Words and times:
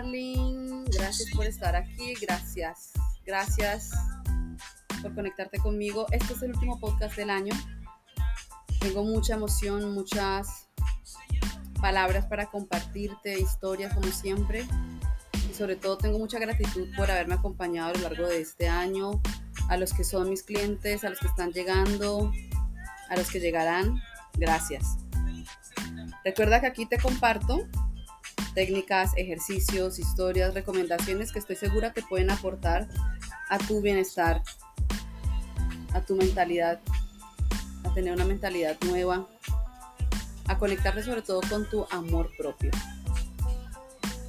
darling. 0.00 0.84
Gracias 0.86 1.30
por 1.34 1.46
estar 1.46 1.76
aquí. 1.76 2.14
Gracias. 2.20 2.92
Gracias 3.24 3.90
por 5.02 5.14
conectarte 5.14 5.58
conmigo. 5.58 6.06
Este 6.10 6.32
es 6.34 6.42
el 6.42 6.52
último 6.54 6.78
podcast 6.80 7.16
del 7.16 7.30
año. 7.30 7.54
Tengo 8.80 9.04
mucha 9.04 9.34
emoción, 9.34 9.92
muchas 9.92 10.68
palabras 11.80 12.26
para 12.26 12.46
compartirte, 12.46 13.38
historias 13.38 13.94
como 13.94 14.08
siempre. 14.08 14.66
Y 15.50 15.54
sobre 15.54 15.76
todo 15.76 15.98
tengo 15.98 16.18
mucha 16.18 16.38
gratitud 16.38 16.88
por 16.96 17.10
haberme 17.10 17.34
acompañado 17.34 17.90
a 17.90 17.94
lo 17.94 18.00
largo 18.00 18.26
de 18.26 18.40
este 18.40 18.68
año, 18.68 19.20
a 19.68 19.76
los 19.76 19.92
que 19.92 20.04
son 20.04 20.30
mis 20.30 20.42
clientes, 20.42 21.04
a 21.04 21.10
los 21.10 21.18
que 21.18 21.26
están 21.26 21.52
llegando, 21.52 22.32
a 23.08 23.16
los 23.16 23.30
que 23.30 23.40
llegarán. 23.40 24.00
Gracias. 24.34 24.96
Recuerda 26.24 26.60
que 26.60 26.66
aquí 26.66 26.86
te 26.86 26.98
comparto 26.98 27.66
técnicas, 28.54 29.12
ejercicios, 29.16 29.98
historias, 29.98 30.54
recomendaciones 30.54 31.32
que 31.32 31.38
estoy 31.38 31.56
segura 31.56 31.92
que 31.92 32.02
pueden 32.02 32.30
aportar 32.30 32.88
a 33.48 33.58
tu 33.58 33.80
bienestar, 33.80 34.42
a 35.92 36.00
tu 36.00 36.16
mentalidad, 36.16 36.80
a 37.84 37.94
tener 37.94 38.12
una 38.12 38.24
mentalidad 38.24 38.76
nueva, 38.86 39.26
a 40.46 40.58
conectarte 40.58 41.02
sobre 41.02 41.22
todo 41.22 41.40
con 41.48 41.68
tu 41.68 41.86
amor 41.90 42.30
propio. 42.36 42.70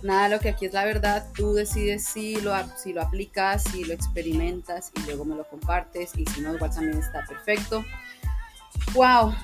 Nada 0.03 0.29
lo 0.29 0.39
que 0.39 0.49
aquí 0.49 0.65
es 0.65 0.73
la 0.73 0.83
verdad, 0.83 1.27
tú 1.35 1.53
decides 1.53 2.05
si 2.05 2.41
lo, 2.41 2.53
si 2.75 2.91
lo 2.91 3.03
aplicas, 3.03 3.63
si 3.63 3.83
lo 3.83 3.93
experimentas 3.93 4.91
y 4.95 5.01
luego 5.05 5.25
me 5.25 5.35
lo 5.35 5.47
compartes 5.47 6.15
y 6.15 6.25
si 6.25 6.41
no, 6.41 6.55
igual 6.55 6.73
también 6.73 6.97
está 6.97 7.23
perfecto. 7.25 7.85
¡Wow! 8.93 9.35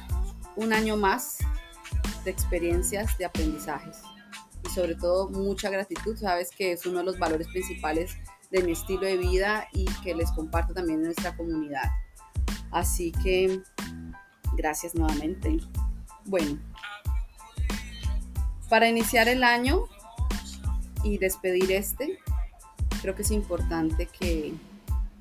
Un 0.56 0.74
año 0.74 0.98
más 0.98 1.38
de 2.26 2.32
experiencias, 2.32 3.16
de 3.20 3.26
aprendizajes 3.26 3.98
sobre 4.78 4.94
todo 4.94 5.28
mucha 5.30 5.72
gratitud. 5.72 6.16
Sabes 6.16 6.52
que 6.52 6.72
es 6.72 6.86
uno 6.86 7.00
de 7.00 7.06
los 7.06 7.18
valores 7.18 7.48
principales 7.48 8.16
de 8.52 8.62
mi 8.62 8.74
estilo 8.74 9.08
de 9.08 9.18
vida 9.18 9.68
y 9.74 9.86
que 10.04 10.14
les 10.14 10.32
comparto 10.34 10.76
también 10.76 11.00
en 11.00 11.06
nuestra 11.06 11.36
comunidad. 11.36 11.90
Así 12.70 13.12
que 13.24 13.60
gracias 14.56 14.94
nuevamente. 14.94 15.58
Bueno, 16.26 16.60
para 18.70 18.88
iniciar 18.88 19.28
el 19.28 19.44
año 19.44 19.86
y 21.04 21.18
despedir 21.18 21.72
este, 21.72 22.20
creo 23.02 23.16
que 23.16 23.24
es 23.24 23.32
importante 23.32 24.06
que 24.06 24.54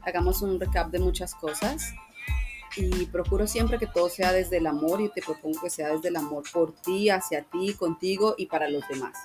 hagamos 0.03 0.43
un 0.43 0.61
recap 0.61 0.91
de 0.91 0.99
muchas 0.99 1.35
cosas 1.35 1.95
y 2.77 3.07
procuro 3.07 3.47
siempre 3.47 3.79
que 3.79 3.87
todo 3.87 4.09
sea 4.09 4.33
desde 4.33 4.59
el 4.59 4.67
amor 4.67 5.01
y 5.01 5.09
te 5.09 5.23
propongo 5.23 5.63
que 5.63 5.71
sea 5.71 5.89
desde 5.89 6.09
el 6.09 6.17
amor 6.17 6.45
por 6.53 6.75
ti, 6.75 7.09
hacia 7.09 7.43
ti, 7.43 7.75
contigo 7.75 8.35
y 8.37 8.47
para 8.47 8.69
los 8.69 8.87
demás. 8.89 9.17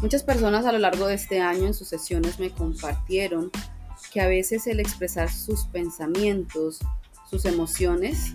Muchas 0.00 0.22
personas 0.22 0.66
a 0.66 0.72
lo 0.72 0.78
largo 0.78 1.06
de 1.06 1.14
este 1.14 1.40
año 1.40 1.66
en 1.66 1.74
sus 1.74 1.88
sesiones 1.88 2.38
me 2.38 2.50
compartieron 2.50 3.50
que 4.12 4.20
a 4.20 4.26
veces 4.26 4.66
el 4.66 4.80
expresar 4.80 5.30
sus 5.30 5.64
pensamientos, 5.64 6.80
sus 7.30 7.46
emociones, 7.46 8.34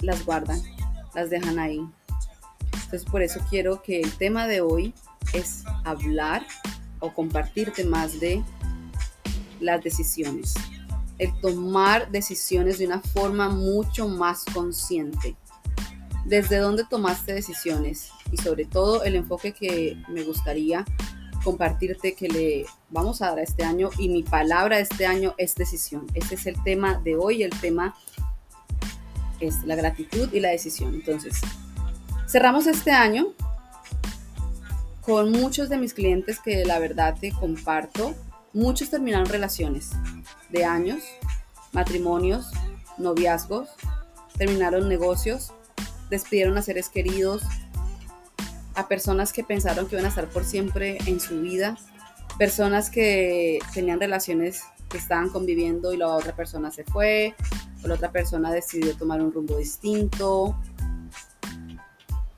las 0.00 0.24
guardan, 0.24 0.60
las 1.14 1.30
dejan 1.30 1.58
ahí. 1.58 1.80
Entonces 2.72 3.04
por 3.04 3.22
eso 3.22 3.40
quiero 3.48 3.82
que 3.82 4.00
el 4.00 4.12
tema 4.16 4.48
de 4.48 4.60
hoy 4.60 4.92
es 5.32 5.62
hablar 5.84 6.44
o 6.98 7.14
compartirte 7.14 7.84
más 7.84 8.18
de 8.18 8.42
las 9.60 9.82
decisiones 9.84 10.54
el 11.20 11.38
tomar 11.40 12.10
decisiones 12.10 12.78
de 12.78 12.86
una 12.86 13.00
forma 13.00 13.50
mucho 13.50 14.08
más 14.08 14.44
consciente. 14.54 15.36
¿Desde 16.24 16.56
dónde 16.56 16.84
tomaste 16.84 17.34
decisiones? 17.34 18.10
Y 18.32 18.38
sobre 18.38 18.64
todo 18.64 19.04
el 19.04 19.16
enfoque 19.16 19.52
que 19.52 20.02
me 20.08 20.22
gustaría 20.24 20.86
compartirte 21.44 22.14
que 22.14 22.28
le 22.28 22.66
vamos 22.88 23.20
a 23.20 23.28
dar 23.28 23.38
a 23.38 23.42
este 23.42 23.64
año 23.64 23.90
y 23.98 24.08
mi 24.08 24.22
palabra 24.22 24.78
este 24.78 25.04
año 25.04 25.34
es 25.36 25.54
decisión. 25.54 26.06
Este 26.14 26.36
es 26.36 26.46
el 26.46 26.62
tema 26.64 26.98
de 27.04 27.16
hoy, 27.16 27.42
el 27.42 27.50
tema 27.50 27.94
es 29.40 29.62
la 29.64 29.76
gratitud 29.76 30.32
y 30.32 30.40
la 30.40 30.48
decisión. 30.48 30.94
Entonces, 30.94 31.38
cerramos 32.26 32.66
este 32.66 32.92
año 32.92 33.34
con 35.02 35.32
muchos 35.32 35.68
de 35.68 35.76
mis 35.76 35.92
clientes 35.92 36.40
que 36.40 36.64
la 36.64 36.78
verdad 36.78 37.16
te 37.20 37.30
comparto 37.30 38.14
Muchos 38.52 38.90
terminaron 38.90 39.26
relaciones 39.26 39.90
de 40.52 40.64
años, 40.64 41.02
matrimonios, 41.72 42.50
noviazgos, 42.98 43.68
terminaron 44.36 44.88
negocios, 44.88 45.52
despidieron 46.08 46.56
a 46.58 46.62
seres 46.62 46.88
queridos, 46.88 47.42
a 48.74 48.88
personas 48.88 49.32
que 49.32 49.44
pensaron 49.44 49.86
que 49.86 49.96
iban 49.96 50.06
a 50.06 50.08
estar 50.08 50.28
por 50.28 50.44
siempre 50.44 50.98
en 51.06 51.20
su 51.20 51.40
vida, 51.40 51.76
personas 52.38 52.90
que 52.90 53.58
tenían 53.74 54.00
relaciones 54.00 54.62
que 54.88 54.98
estaban 54.98 55.28
conviviendo 55.28 55.92
y 55.92 55.96
la 55.96 56.08
otra 56.08 56.34
persona 56.34 56.70
se 56.70 56.84
fue, 56.84 57.34
o 57.82 57.88
la 57.88 57.94
otra 57.94 58.10
persona 58.10 58.50
decidió 58.50 58.96
tomar 58.96 59.20
un 59.20 59.32
rumbo 59.32 59.56
distinto. 59.56 60.56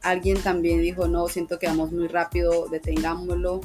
Alguien 0.02 0.42
también 0.42 0.80
dijo, 0.80 1.06
no, 1.06 1.28
siento 1.28 1.58
que 1.58 1.66
vamos 1.66 1.92
muy 1.92 2.08
rápido, 2.08 2.68
detengámoslo. 2.68 3.60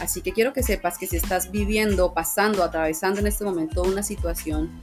Así 0.00 0.22
que 0.22 0.32
quiero 0.32 0.52
que 0.52 0.62
sepas 0.62 0.98
que 0.98 1.06
si 1.06 1.16
estás 1.16 1.50
viviendo, 1.50 2.14
pasando, 2.14 2.62
atravesando 2.62 3.20
en 3.20 3.26
este 3.26 3.44
momento 3.44 3.82
una 3.82 4.02
situación 4.02 4.80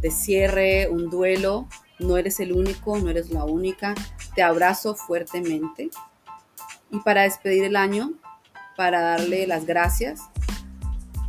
de 0.00 0.10
cierre, 0.10 0.88
un 0.88 1.10
duelo, 1.10 1.68
no 1.98 2.16
eres 2.16 2.38
el 2.40 2.52
único, 2.52 2.98
no 2.98 3.10
eres 3.10 3.30
la 3.30 3.44
única. 3.44 3.94
Te 4.34 4.42
abrazo 4.42 4.94
fuertemente. 4.94 5.90
Y 6.90 7.00
para 7.00 7.22
despedir 7.22 7.64
el 7.64 7.76
año, 7.76 8.12
para 8.76 9.00
darle 9.00 9.46
las 9.46 9.66
gracias, 9.66 10.20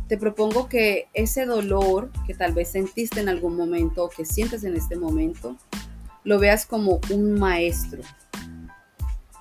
te 0.08 0.16
propongo 0.16 0.68
que 0.68 1.08
ese 1.14 1.46
dolor 1.46 2.10
que 2.26 2.34
tal 2.34 2.52
vez 2.52 2.70
sentiste 2.70 3.20
en 3.20 3.28
algún 3.28 3.56
momento 3.56 4.04
o 4.04 4.08
que 4.08 4.24
sientes 4.24 4.64
en 4.64 4.76
este 4.76 4.96
momento, 4.96 5.56
lo 6.24 6.38
veas 6.38 6.66
como 6.66 7.00
un 7.10 7.38
maestro, 7.38 8.02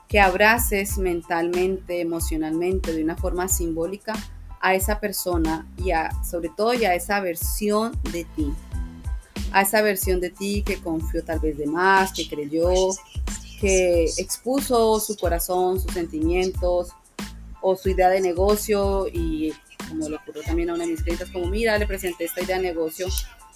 que 0.09 0.19
abraces 0.19 0.97
mentalmente, 0.97 2.01
emocionalmente, 2.01 2.91
de 2.93 3.03
una 3.03 3.15
forma 3.15 3.47
simbólica 3.47 4.13
a 4.59 4.73
esa 4.73 4.99
persona 4.99 5.71
y 5.77 5.91
a, 5.91 6.09
sobre 6.23 6.49
todo 6.49 6.73
y 6.73 6.83
a 6.83 6.95
esa 6.95 7.21
versión 7.21 7.97
de 8.11 8.25
ti. 8.35 8.51
A 9.51 9.61
esa 9.61 9.81
versión 9.81 10.19
de 10.19 10.31
ti 10.31 10.63
que 10.63 10.81
confió 10.81 11.23
tal 11.23 11.39
vez 11.39 11.57
de 11.57 11.67
más, 11.67 12.11
que 12.11 12.27
creyó, 12.27 12.71
que 13.61 14.05
expuso 14.17 14.99
su 14.99 15.15
corazón, 15.15 15.79
sus 15.79 15.93
sentimientos 15.93 16.89
o 17.61 17.75
su 17.75 17.89
idea 17.89 18.09
de 18.09 18.19
negocio 18.19 19.07
y 19.07 19.53
como 19.87 20.09
le 20.09 20.15
ocurrió 20.15 20.41
también 20.43 20.71
a 20.71 20.73
una 20.73 20.85
de 20.85 20.91
mis 20.91 21.03
clientes, 21.03 21.29
como 21.29 21.47
mira, 21.47 21.77
le 21.77 21.85
presenté 21.85 22.25
esta 22.25 22.41
idea 22.41 22.57
de 22.57 22.63
negocio 22.63 23.07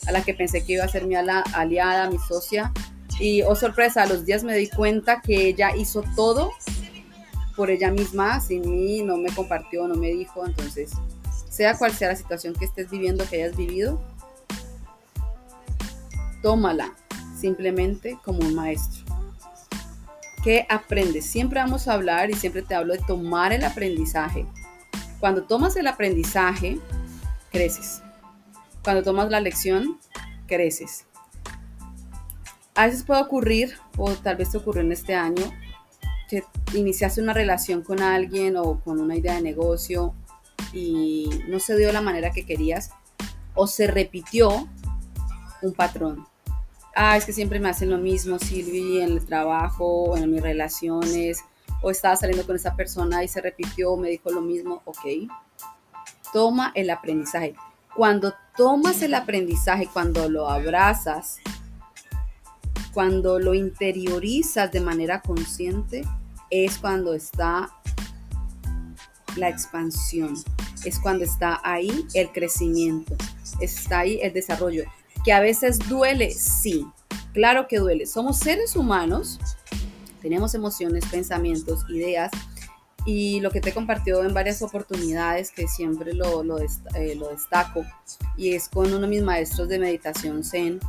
a 0.06 0.12
la 0.12 0.24
que 0.24 0.34
pensé 0.34 0.64
que 0.64 0.74
iba 0.74 0.84
a 0.84 0.88
ser 0.88 1.06
mi 1.06 1.16
aliada, 1.16 2.09
mi 2.09 2.18
socia, 2.20 2.72
y, 3.19 3.41
oh 3.44 3.56
sorpresa, 3.56 4.03
a 4.03 4.06
los 4.06 4.25
días 4.25 4.44
me 4.44 4.56
di 4.56 4.69
cuenta 4.69 5.22
que 5.22 5.47
ella 5.47 5.75
hizo 5.75 6.03
todo 6.16 6.51
por 7.56 7.69
ella 7.69 7.91
misma, 7.91 8.40
sin 8.40 8.69
mí, 8.69 9.03
no 9.03 9.18
me 9.18 9.34
compartió, 9.34 9.88
no 9.88 9.96
me 9.96 10.07
dijo. 10.07 10.46
Entonces, 10.46 10.91
sea 11.50 11.78
cual 11.78 11.91
sea 11.91 12.09
la 12.09 12.16
situación 12.16 12.56
que 12.56 12.66
estés 12.66 12.90
viviendo, 12.90 13.25
que 13.29 13.44
hayas 13.44 13.56
vivido, 13.56 14.02
tómala 16.41 16.94
simplemente 17.40 18.18
como 18.23 18.40
un 18.40 18.56
maestro. 18.56 19.03
¿Qué 20.44 20.66
aprendes? 20.69 21.25
Siempre 21.25 21.59
vamos 21.59 21.88
a 21.88 21.94
hablar 21.94 22.29
y 22.29 22.34
siempre 22.34 22.63
te 22.63 22.75
hablo 22.75 22.94
de 22.94 23.00
tomar 23.00 23.53
el 23.53 23.63
aprendizaje. 23.63 24.46
Cuando 25.19 25.44
tomas 25.44 25.75
el 25.78 25.88
aprendizaje, 25.88 26.79
creces. 27.52 28.02
Cuando 28.84 29.03
tomas 29.03 29.29
la 29.29 29.40
lección, 29.40 29.99
creces. 30.47 31.05
A 32.75 32.87
veces 32.87 33.03
puede 33.03 33.22
ocurrir, 33.22 33.78
o 33.97 34.11
tal 34.11 34.37
vez 34.37 34.49
te 34.52 34.58
ocurrió 34.58 34.81
en 34.81 34.91
este 34.91 35.14
año, 35.14 35.43
que 36.28 36.43
iniciaste 36.73 37.22
una 37.22 37.34
relación 37.34 37.84
con 37.84 38.02
alguien 38.02 38.58
o 38.58 38.79
con 38.79 38.99
una 38.99 39.16
idea 39.16 39.35
de 39.35 39.41
negocio 39.41 40.16
y 40.72 41.29
no 41.47 41.59
se 41.59 41.78
dio 41.78 41.91
la 41.91 42.02
manera 42.02 42.31
que 42.31 42.46
querías 42.46 42.91
o 43.53 43.67
se 43.67 43.85
repitió 43.85 44.67
un 45.61 45.73
patrón. 45.73 46.25
Ah, 46.96 47.17
es 47.17 47.25
que 47.25 47.34
siempre 47.34 47.59
me 47.59 47.70
hacen 47.70 47.90
lo 47.90 47.97
mismo, 47.97 48.40
Silvi, 48.40 49.02
en 49.02 49.11
el 49.11 49.26
trabajo, 49.26 50.17
en 50.17 50.31
mis 50.31 50.41
relaciones, 50.41 51.43
o 51.81 51.91
estaba 51.91 52.16
saliendo 52.16 52.46
con 52.46 52.55
esa 52.55 52.76
persona 52.76 53.23
y 53.23 53.28
se 53.28 53.41
repitió, 53.41 53.96
me 53.97 54.09
dijo 54.09 54.31
lo 54.31 54.41
mismo, 54.41 54.81
ok. 54.85 55.29
Toma 56.31 56.72
el 56.76 56.90
aprendizaje. 56.90 57.55
Cuando 57.96 58.34
tomas 58.58 59.02
el 59.02 59.14
aprendizaje, 59.14 59.87
cuando 59.91 60.29
lo 60.29 60.49
abrazas, 60.49 61.40
cuando 62.93 63.40
lo 63.40 63.53
interiorizas 63.53 64.72
de 64.72 64.79
manera 64.79 65.22
consciente, 65.22 66.03
es 66.49 66.78
cuando 66.78 67.13
está 67.13 67.72
la 69.35 69.49
expansión, 69.49 70.35
es 70.85 70.99
cuando 70.99 71.23
está 71.23 71.59
ahí 71.63 72.05
el 72.13 72.31
crecimiento, 72.31 73.16
está 73.59 73.99
ahí 73.99 74.19
el 74.22 74.34
desarrollo, 74.34 74.84
que 75.25 75.34
a 75.34 75.40
veces 75.40 75.79
duele, 75.90 76.31
sí, 76.31 76.85
claro 77.34 77.67
que 77.67 77.79
duele. 77.79 78.05
Somos 78.05 78.37
seres 78.37 78.75
humanos, 78.75 79.40
tenemos 80.22 80.53
emociones, 80.53 81.05
pensamientos, 81.05 81.85
ideas, 81.90 82.31
Y 83.05 83.41
lo 83.41 83.51
que 83.51 83.59
te 83.59 83.72
he 83.72 83.73
compartido 83.73 84.23
en 84.23 84.34
varias 84.34 84.61
oportunidades, 84.61 85.51
que 85.51 85.67
siempre 85.67 86.13
lo, 86.13 86.41
lo, 86.41 86.57
eh, 86.59 87.16
lo 87.17 87.28
destaco, 87.28 87.84
y 88.37 88.53
es 88.53 88.69
con 88.69 88.87
uno 88.87 88.99
de 88.99 89.07
mis 89.07 89.22
maestros 89.22 89.67
de 89.67 89.78
meditación 89.78 90.41
Zen, 90.45 90.79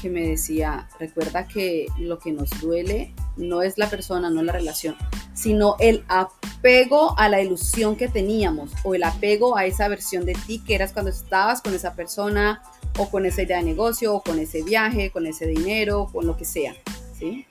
que 0.00 0.08
me 0.10 0.28
decía, 0.28 0.88
recuerda 0.98 1.48
que 1.48 1.86
lo 1.98 2.18
que 2.18 2.32
nos 2.32 2.50
duele 2.60 3.14
no 3.36 3.62
es 3.62 3.78
la 3.78 3.88
persona, 3.90 4.30
no 4.30 4.42
la 4.42 4.52
relación, 4.52 4.96
sino 5.34 5.76
el 5.78 6.04
apego 6.08 7.18
a 7.18 7.28
la 7.28 7.40
ilusión 7.40 7.96
que 7.96 8.08
teníamos 8.08 8.72
o 8.84 8.94
el 8.94 9.02
apego 9.02 9.56
a 9.56 9.66
esa 9.66 9.88
versión 9.88 10.24
de 10.24 10.34
ti 10.34 10.62
que 10.64 10.74
eras 10.74 10.92
cuando 10.92 11.10
estabas 11.10 11.62
con 11.62 11.74
esa 11.74 11.94
persona 11.94 12.62
o 12.98 13.10
con 13.10 13.26
esa 13.26 13.42
idea 13.42 13.58
de 13.58 13.64
negocio 13.64 14.14
o 14.14 14.22
con 14.22 14.38
ese 14.38 14.62
viaje, 14.62 15.10
con 15.10 15.26
ese 15.26 15.46
dinero, 15.46 16.08
con 16.12 16.26
lo 16.26 16.36
que 16.36 16.44
sea, 16.44 16.74
¿sí? 17.18 17.46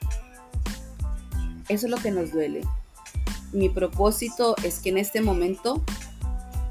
Eso 1.70 1.86
es 1.86 1.92
lo 1.92 1.98
que 1.98 2.12
nos 2.12 2.32
duele. 2.32 2.62
Mi 3.52 3.70
propósito 3.70 4.56
es 4.64 4.80
que 4.80 4.90
en 4.90 4.98
este 4.98 5.22
momento 5.22 5.84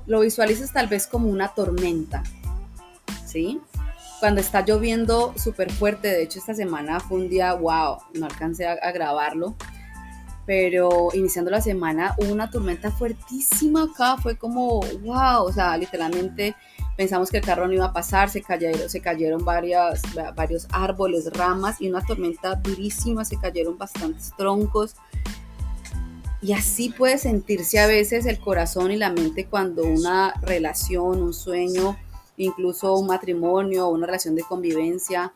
lo 0.06 0.20
visualices 0.20 0.72
tal 0.72 0.88
vez 0.88 1.06
como 1.06 1.28
una 1.28 1.48
tormenta, 1.48 2.22
¿sí? 3.26 3.60
Cuando 4.20 4.40
está 4.40 4.64
lloviendo 4.64 5.34
súper 5.36 5.70
fuerte, 5.70 6.08
de 6.08 6.22
hecho 6.22 6.38
esta 6.38 6.54
semana 6.54 7.00
fue 7.00 7.18
un 7.18 7.28
día, 7.28 7.52
wow, 7.52 7.98
no 8.14 8.26
alcancé 8.26 8.66
a, 8.66 8.90
grabarlo, 8.92 9.54
pero 10.46 11.08
iniciando 11.12 11.50
la 11.50 11.60
semana 11.60 12.14
hubo 12.18 12.32
una 12.32 12.48
tormenta 12.48 12.90
fuertísima 12.90 13.84
acá, 13.84 14.16
fue 14.16 14.36
como, 14.36 14.80
wow, 15.02 15.44
o 15.44 15.52
sea, 15.52 15.76
literalmente 15.76 16.56
pensamos 16.96 17.30
que 17.30 17.38
el 17.38 17.44
carro 17.44 17.66
no 17.66 17.74
iba 17.74 17.86
a 17.86 17.92
pasar, 17.92 18.30
se 18.30 18.40
cayeron, 18.40 18.88
se 18.88 19.00
cayeron 19.00 19.44
varias, 19.44 20.00
varios 20.34 20.66
árboles, 20.70 21.30
ramas 21.34 21.80
y 21.80 21.88
una 21.90 22.00
tormenta 22.00 22.54
durísima, 22.54 23.24
se 23.24 23.38
cayeron 23.38 23.76
bastantes 23.76 24.32
troncos. 24.38 24.96
Y 26.40 26.52
así 26.52 26.90
puede 26.90 27.18
sentirse 27.18 27.78
a 27.78 27.86
veces 27.86 28.24
el 28.26 28.38
corazón 28.38 28.92
y 28.92 28.96
la 28.96 29.10
mente 29.10 29.46
cuando 29.46 29.84
una 29.84 30.34
relación, 30.42 31.22
un 31.22 31.34
sueño, 31.34 31.96
incluso 32.36 32.94
un 32.96 33.06
matrimonio 33.06 33.88
una 33.88 34.06
relación 34.06 34.34
de 34.34 34.42
convivencia 34.42 35.32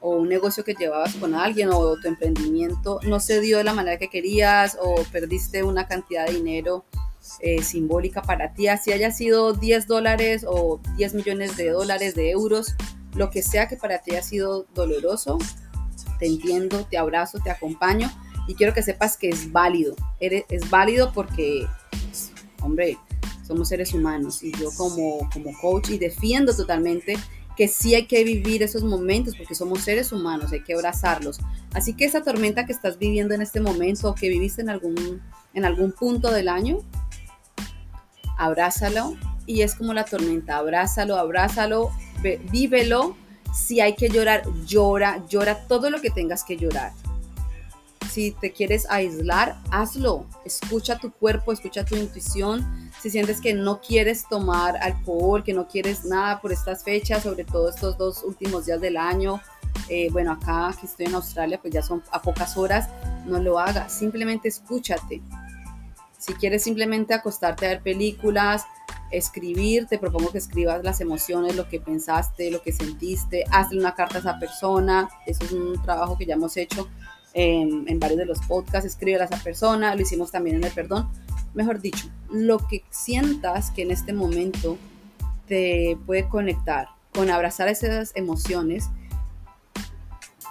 o 0.00 0.16
un 0.16 0.28
negocio 0.28 0.64
que 0.64 0.74
llevabas 0.74 1.14
con 1.14 1.34
alguien 1.34 1.70
o 1.72 1.96
tu 2.00 2.08
emprendimiento 2.08 2.98
no 3.04 3.20
se 3.20 3.40
dio 3.40 3.58
de 3.58 3.64
la 3.64 3.72
manera 3.72 3.98
que 3.98 4.08
querías 4.08 4.76
o 4.80 4.96
perdiste 5.12 5.62
una 5.62 5.86
cantidad 5.86 6.26
de 6.26 6.34
dinero 6.34 6.84
eh, 7.38 7.62
simbólica 7.62 8.20
para 8.20 8.52
ti, 8.52 8.66
así 8.66 8.92
haya 8.92 9.12
sido 9.12 9.52
10 9.52 9.86
dólares 9.86 10.44
o 10.46 10.80
10 10.96 11.14
millones 11.14 11.56
de 11.56 11.70
dólares, 11.70 12.16
de 12.16 12.30
euros, 12.30 12.74
lo 13.14 13.30
que 13.30 13.42
sea 13.42 13.68
que 13.68 13.76
para 13.76 13.98
ti 13.98 14.10
haya 14.10 14.22
sido 14.22 14.66
doloroso, 14.74 15.38
te 16.18 16.26
entiendo, 16.26 16.84
te 16.90 16.98
abrazo, 16.98 17.38
te 17.38 17.50
acompaño 17.50 18.10
y 18.48 18.54
quiero 18.56 18.74
que 18.74 18.82
sepas 18.82 19.16
que 19.16 19.28
es 19.28 19.52
válido, 19.52 19.94
es 20.18 20.68
válido 20.68 21.12
porque, 21.12 21.64
hombre, 22.60 22.98
somos 23.52 23.68
seres 23.68 23.92
humanos 23.92 24.42
y 24.42 24.50
yo 24.52 24.70
como, 24.78 25.28
como 25.30 25.52
coach 25.60 25.90
y 25.90 25.98
defiendo 25.98 26.56
totalmente 26.56 27.16
que 27.54 27.68
sí 27.68 27.94
hay 27.94 28.06
que 28.06 28.24
vivir 28.24 28.62
esos 28.62 28.82
momentos 28.82 29.36
porque 29.36 29.54
somos 29.54 29.82
seres 29.82 30.10
humanos, 30.10 30.52
hay 30.52 30.62
que 30.62 30.72
abrazarlos. 30.72 31.38
Así 31.74 31.92
que 31.92 32.06
esa 32.06 32.22
tormenta 32.22 32.64
que 32.64 32.72
estás 32.72 32.98
viviendo 32.98 33.34
en 33.34 33.42
este 33.42 33.60
momento 33.60 34.08
o 34.08 34.14
que 34.14 34.30
viviste 34.30 34.62
en 34.62 34.70
algún, 34.70 35.20
en 35.52 35.64
algún 35.66 35.92
punto 35.92 36.30
del 36.30 36.48
año, 36.48 36.78
abrázalo 38.38 39.18
y 39.44 39.60
es 39.60 39.74
como 39.74 39.92
la 39.92 40.06
tormenta, 40.06 40.56
abrázalo, 40.56 41.16
abrázalo, 41.18 41.90
vívelo. 42.50 43.16
Si 43.52 43.80
hay 43.80 43.96
que 43.96 44.08
llorar, 44.08 44.44
llora, 44.64 45.22
llora 45.28 45.66
todo 45.68 45.90
lo 45.90 46.00
que 46.00 46.08
tengas 46.08 46.42
que 46.42 46.56
llorar. 46.56 46.92
Si 48.10 48.30
te 48.30 48.52
quieres 48.52 48.86
aislar, 48.88 49.58
hazlo. 49.70 50.26
Escucha 50.46 50.98
tu 50.98 51.12
cuerpo, 51.12 51.52
escucha 51.52 51.84
tu 51.84 51.96
intuición. 51.96 52.81
Si 53.02 53.10
sientes 53.10 53.40
que 53.40 53.52
no 53.52 53.80
quieres 53.80 54.28
tomar 54.28 54.76
alcohol, 54.76 55.42
que 55.42 55.52
no 55.52 55.66
quieres 55.66 56.04
nada 56.04 56.40
por 56.40 56.52
estas 56.52 56.84
fechas, 56.84 57.24
sobre 57.24 57.42
todo 57.42 57.68
estos 57.68 57.98
dos 57.98 58.22
últimos 58.22 58.66
días 58.66 58.80
del 58.80 58.96
año, 58.96 59.40
eh, 59.88 60.08
bueno, 60.12 60.30
acá 60.30 60.72
que 60.78 60.86
estoy 60.86 61.06
en 61.06 61.16
Australia, 61.16 61.58
pues 61.60 61.74
ya 61.74 61.82
son 61.82 62.00
a 62.12 62.22
pocas 62.22 62.56
horas, 62.56 62.88
no 63.26 63.40
lo 63.40 63.58
hagas. 63.58 63.92
Simplemente 63.92 64.46
escúchate. 64.46 65.20
Si 66.16 66.32
quieres 66.34 66.62
simplemente 66.62 67.12
acostarte 67.12 67.66
a 67.66 67.70
ver 67.70 67.82
películas, 67.82 68.66
escribir, 69.10 69.86
te 69.86 69.98
propongo 69.98 70.30
que 70.30 70.38
escribas 70.38 70.84
las 70.84 71.00
emociones, 71.00 71.56
lo 71.56 71.68
que 71.68 71.80
pensaste, 71.80 72.52
lo 72.52 72.62
que 72.62 72.70
sentiste, 72.70 73.42
hazle 73.50 73.80
una 73.80 73.96
carta 73.96 74.18
a 74.18 74.20
esa 74.20 74.38
persona, 74.38 75.08
eso 75.26 75.44
es 75.44 75.50
un 75.50 75.82
trabajo 75.82 76.16
que 76.16 76.24
ya 76.24 76.34
hemos 76.34 76.56
hecho 76.56 76.88
en, 77.34 77.88
en 77.88 77.98
varios 77.98 78.20
de 78.20 78.26
los 78.26 78.38
podcasts, 78.46 78.86
escribe 78.86 79.20
a 79.20 79.24
esa 79.24 79.42
persona, 79.42 79.96
lo 79.96 80.02
hicimos 80.02 80.30
también 80.30 80.54
en 80.54 80.64
el 80.64 80.72
perdón, 80.72 81.10
mejor 81.54 81.80
dicho, 81.80 82.08
lo 82.30 82.58
que 82.58 82.84
sientas 82.90 83.70
que 83.70 83.82
en 83.82 83.90
este 83.90 84.12
momento 84.12 84.78
te 85.46 85.98
puede 86.06 86.28
conectar 86.28 86.88
con 87.14 87.30
abrazar 87.30 87.68
esas 87.68 88.12
emociones, 88.14 88.88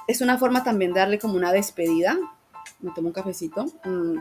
es 0.07 0.21
una 0.21 0.38
forma 0.38 0.63
también 0.63 0.94
de 0.94 1.00
darle 1.00 1.19
como 1.19 1.36
una 1.36 1.51
despedida, 1.51 2.18
me 2.81 2.92
tomo 2.92 3.07
un 3.07 3.13
cafecito, 3.13 3.65
mm, 3.86 4.18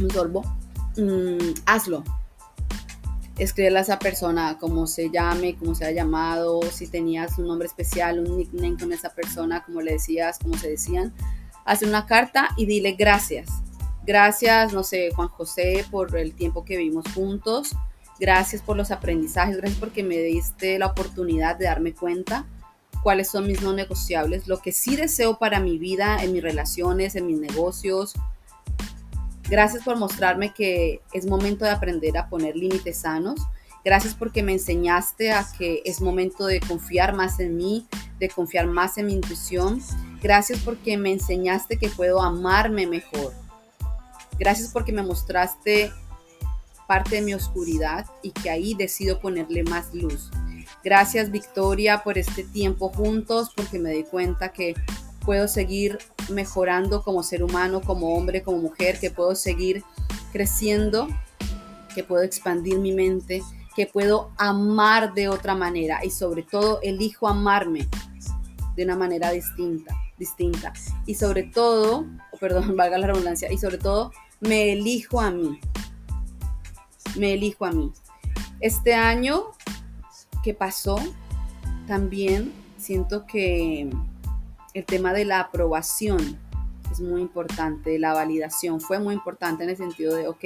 un 0.00 0.10
sorbo, 0.10 0.42
mm, 0.96 1.62
hazlo. 1.66 2.04
Escríbele 3.38 3.78
a 3.78 3.82
esa 3.82 3.98
persona, 3.98 4.58
como 4.58 4.86
se 4.86 5.10
llame, 5.10 5.56
cómo 5.56 5.74
se 5.74 5.86
ha 5.86 5.90
llamado, 5.90 6.60
si 6.70 6.86
tenías 6.86 7.36
un 7.38 7.48
nombre 7.48 7.66
especial, 7.66 8.20
un 8.20 8.36
nickname 8.36 8.76
con 8.78 8.92
esa 8.92 9.10
persona, 9.10 9.64
como 9.64 9.80
le 9.80 9.92
decías, 9.92 10.38
como 10.38 10.56
se 10.56 10.70
decían. 10.70 11.12
Haz 11.64 11.82
una 11.82 12.06
carta 12.06 12.50
y 12.56 12.66
dile 12.66 12.92
gracias. 12.92 13.63
Gracias, 14.06 14.72
no 14.72 14.82
sé, 14.82 15.10
Juan 15.14 15.28
José, 15.28 15.84
por 15.90 16.16
el 16.16 16.34
tiempo 16.34 16.64
que 16.64 16.76
vivimos 16.76 17.04
juntos. 17.14 17.74
Gracias 18.20 18.62
por 18.62 18.76
los 18.76 18.90
aprendizajes, 18.90 19.56
gracias 19.56 19.80
porque 19.80 20.02
me 20.02 20.18
diste 20.18 20.78
la 20.78 20.86
oportunidad 20.86 21.56
de 21.56 21.64
darme 21.64 21.94
cuenta 21.94 22.46
cuáles 23.02 23.28
son 23.28 23.46
mis 23.46 23.60
no 23.60 23.72
negociables, 23.72 24.46
lo 24.46 24.60
que 24.60 24.72
sí 24.72 24.96
deseo 24.96 25.38
para 25.38 25.60
mi 25.60 25.78
vida, 25.78 26.22
en 26.22 26.32
mis 26.32 26.42
relaciones, 26.42 27.16
en 27.16 27.26
mis 27.26 27.38
negocios, 27.38 28.14
Gracias 29.48 29.84
por 29.84 29.98
mostrarme 29.98 30.54
que 30.54 31.02
es 31.12 31.26
momento 31.26 31.66
de 31.66 31.70
aprender 31.70 32.16
a 32.16 32.28
poner 32.28 32.56
límites 32.56 32.98
sanos. 32.98 33.40
Gracias 33.84 34.14
porque 34.14 34.42
me 34.42 34.52
enseñaste 34.52 35.32
a 35.32 35.46
que 35.58 35.82
es 35.84 36.00
momento 36.00 36.46
de 36.46 36.60
confiar 36.60 37.14
más 37.14 37.38
en 37.40 37.56
mí, 37.56 37.86
de 38.18 38.30
confiar 38.30 38.66
más 38.66 38.96
en 38.96 39.06
mi 39.06 39.12
intuición. 39.12 39.82
Gracias 40.22 40.60
porque 40.60 40.96
me 40.96 41.12
enseñaste 41.12 41.76
que 41.76 41.90
puedo 41.90 42.22
amarme 42.22 42.86
mejor. 42.86 43.34
Gracias 44.38 44.70
porque 44.72 44.92
me 44.92 45.02
mostraste 45.02 45.92
parte 46.86 47.16
de 47.16 47.22
mi 47.22 47.34
oscuridad 47.34 48.06
y 48.22 48.30
que 48.30 48.50
ahí 48.50 48.74
decido 48.74 49.20
ponerle 49.20 49.62
más 49.64 49.94
luz. 49.94 50.30
Gracias 50.82 51.30
Victoria 51.30 52.02
por 52.02 52.18
este 52.18 52.44
tiempo 52.44 52.90
juntos 52.90 53.50
porque 53.54 53.78
me 53.78 53.90
di 53.90 54.04
cuenta 54.04 54.50
que 54.50 54.74
puedo 55.24 55.48
seguir 55.48 55.98
mejorando 56.30 57.02
como 57.02 57.22
ser 57.22 57.42
humano, 57.42 57.80
como 57.80 58.14
hombre, 58.14 58.42
como 58.42 58.58
mujer, 58.58 59.00
que 59.00 59.10
puedo 59.10 59.34
seguir 59.34 59.82
creciendo, 60.32 61.08
que 61.94 62.04
puedo 62.04 62.22
expandir 62.22 62.78
mi 62.78 62.92
mente, 62.92 63.42
que 63.74 63.86
puedo 63.86 64.30
amar 64.36 65.14
de 65.14 65.28
otra 65.28 65.54
manera 65.54 66.04
y 66.04 66.10
sobre 66.10 66.42
todo 66.42 66.80
elijo 66.82 67.26
amarme 67.26 67.88
de 68.76 68.84
una 68.84 68.96
manera 68.96 69.30
distinta, 69.30 69.96
distinta. 70.18 70.72
Y 71.06 71.14
sobre 71.14 71.44
todo, 71.44 72.06
perdón, 72.40 72.76
valga 72.76 72.98
la 72.98 73.06
redundancia, 73.06 73.50
y 73.52 73.58
sobre 73.58 73.78
todo 73.78 74.12
me 74.48 74.72
elijo 74.72 75.20
a 75.20 75.30
mí. 75.30 75.58
Me 77.16 77.34
elijo 77.34 77.64
a 77.64 77.72
mí. 77.72 77.92
Este 78.60 78.94
año 78.94 79.44
que 80.42 80.54
pasó, 80.54 80.98
también 81.86 82.52
siento 82.78 83.26
que 83.26 83.90
el 84.74 84.84
tema 84.84 85.12
de 85.12 85.24
la 85.24 85.40
aprobación 85.40 86.38
es 86.90 87.00
muy 87.00 87.20
importante, 87.20 87.98
la 87.98 88.12
validación 88.12 88.80
fue 88.80 88.98
muy 88.98 89.14
importante 89.14 89.64
en 89.64 89.70
el 89.70 89.76
sentido 89.76 90.14
de, 90.14 90.28
ok, 90.28 90.44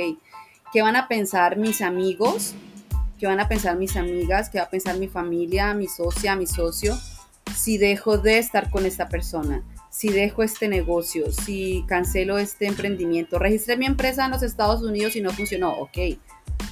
¿qué 0.72 0.82
van 0.82 0.96
a 0.96 1.08
pensar 1.08 1.56
mis 1.56 1.82
amigos? 1.82 2.54
¿Qué 3.18 3.26
van 3.26 3.40
a 3.40 3.48
pensar 3.48 3.76
mis 3.76 3.96
amigas? 3.96 4.48
¿Qué 4.48 4.58
va 4.58 4.64
a 4.64 4.70
pensar 4.70 4.96
mi 4.98 5.08
familia, 5.08 5.74
mi 5.74 5.88
socia, 5.88 6.36
mi 6.36 6.46
socio? 6.46 6.96
Si 7.56 7.76
dejo 7.76 8.18
de 8.18 8.38
estar 8.38 8.70
con 8.70 8.86
esta 8.86 9.08
persona, 9.08 9.64
si 9.90 10.08
dejo 10.10 10.42
este 10.42 10.68
negocio, 10.68 11.32
si 11.32 11.84
cancelo 11.86 12.38
este 12.38 12.66
emprendimiento, 12.66 13.38
registré 13.38 13.76
mi 13.76 13.86
empresa 13.86 14.24
en 14.24 14.32
los 14.32 14.42
Estados 14.42 14.82
Unidos 14.82 15.16
y 15.16 15.20
no 15.20 15.30
funcionó, 15.30 15.72
ok, 15.72 15.98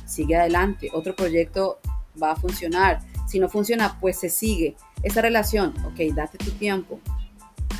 sigue 0.04 0.36
adelante, 0.36 0.90
otro 0.92 1.14
proyecto 1.16 1.78
va 2.20 2.32
a 2.32 2.36
funcionar. 2.36 3.00
Si 3.26 3.38
no 3.38 3.48
funciona, 3.48 3.98
pues 4.00 4.18
se 4.18 4.30
sigue. 4.30 4.76
Esa 5.02 5.20
relación, 5.20 5.74
ok, 5.84 6.14
date 6.14 6.38
tu 6.38 6.52
tiempo, 6.52 7.00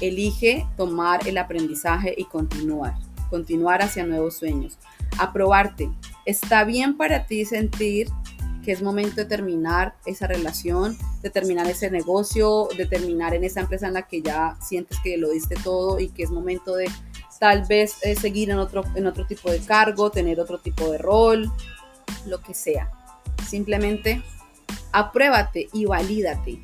Elige 0.00 0.66
tomar 0.76 1.26
el 1.26 1.38
aprendizaje 1.38 2.14
y 2.16 2.24
continuar, 2.24 2.94
continuar 3.30 3.80
hacia 3.80 4.04
nuevos 4.04 4.36
sueños. 4.36 4.78
Aprobarte. 5.18 5.90
Está 6.26 6.64
bien 6.64 6.98
para 6.98 7.26
ti 7.26 7.46
sentir 7.46 8.08
que 8.66 8.72
es 8.72 8.82
momento 8.82 9.14
de 9.14 9.26
terminar 9.26 9.94
esa 10.06 10.26
relación, 10.26 10.98
de 11.22 11.30
terminar 11.30 11.68
ese 11.68 11.88
negocio, 11.88 12.68
de 12.76 12.84
terminar 12.84 13.32
en 13.32 13.44
esa 13.44 13.60
empresa 13.60 13.86
en 13.86 13.94
la 13.94 14.08
que 14.08 14.22
ya 14.22 14.56
sientes 14.60 14.98
que 15.04 15.16
lo 15.16 15.30
diste 15.30 15.54
todo 15.62 16.00
y 16.00 16.08
que 16.08 16.24
es 16.24 16.32
momento 16.32 16.74
de 16.74 16.90
tal 17.38 17.64
vez 17.66 17.94
eh, 18.02 18.16
seguir 18.16 18.50
en 18.50 18.58
otro, 18.58 18.82
en 18.96 19.06
otro 19.06 19.24
tipo 19.24 19.52
de 19.52 19.60
cargo, 19.60 20.10
tener 20.10 20.40
otro 20.40 20.58
tipo 20.58 20.90
de 20.90 20.98
rol, 20.98 21.48
lo 22.26 22.40
que 22.40 22.54
sea. 22.54 22.90
Simplemente 23.48 24.24
apruébate 24.90 25.68
y 25.72 25.84
valídate, 25.84 26.60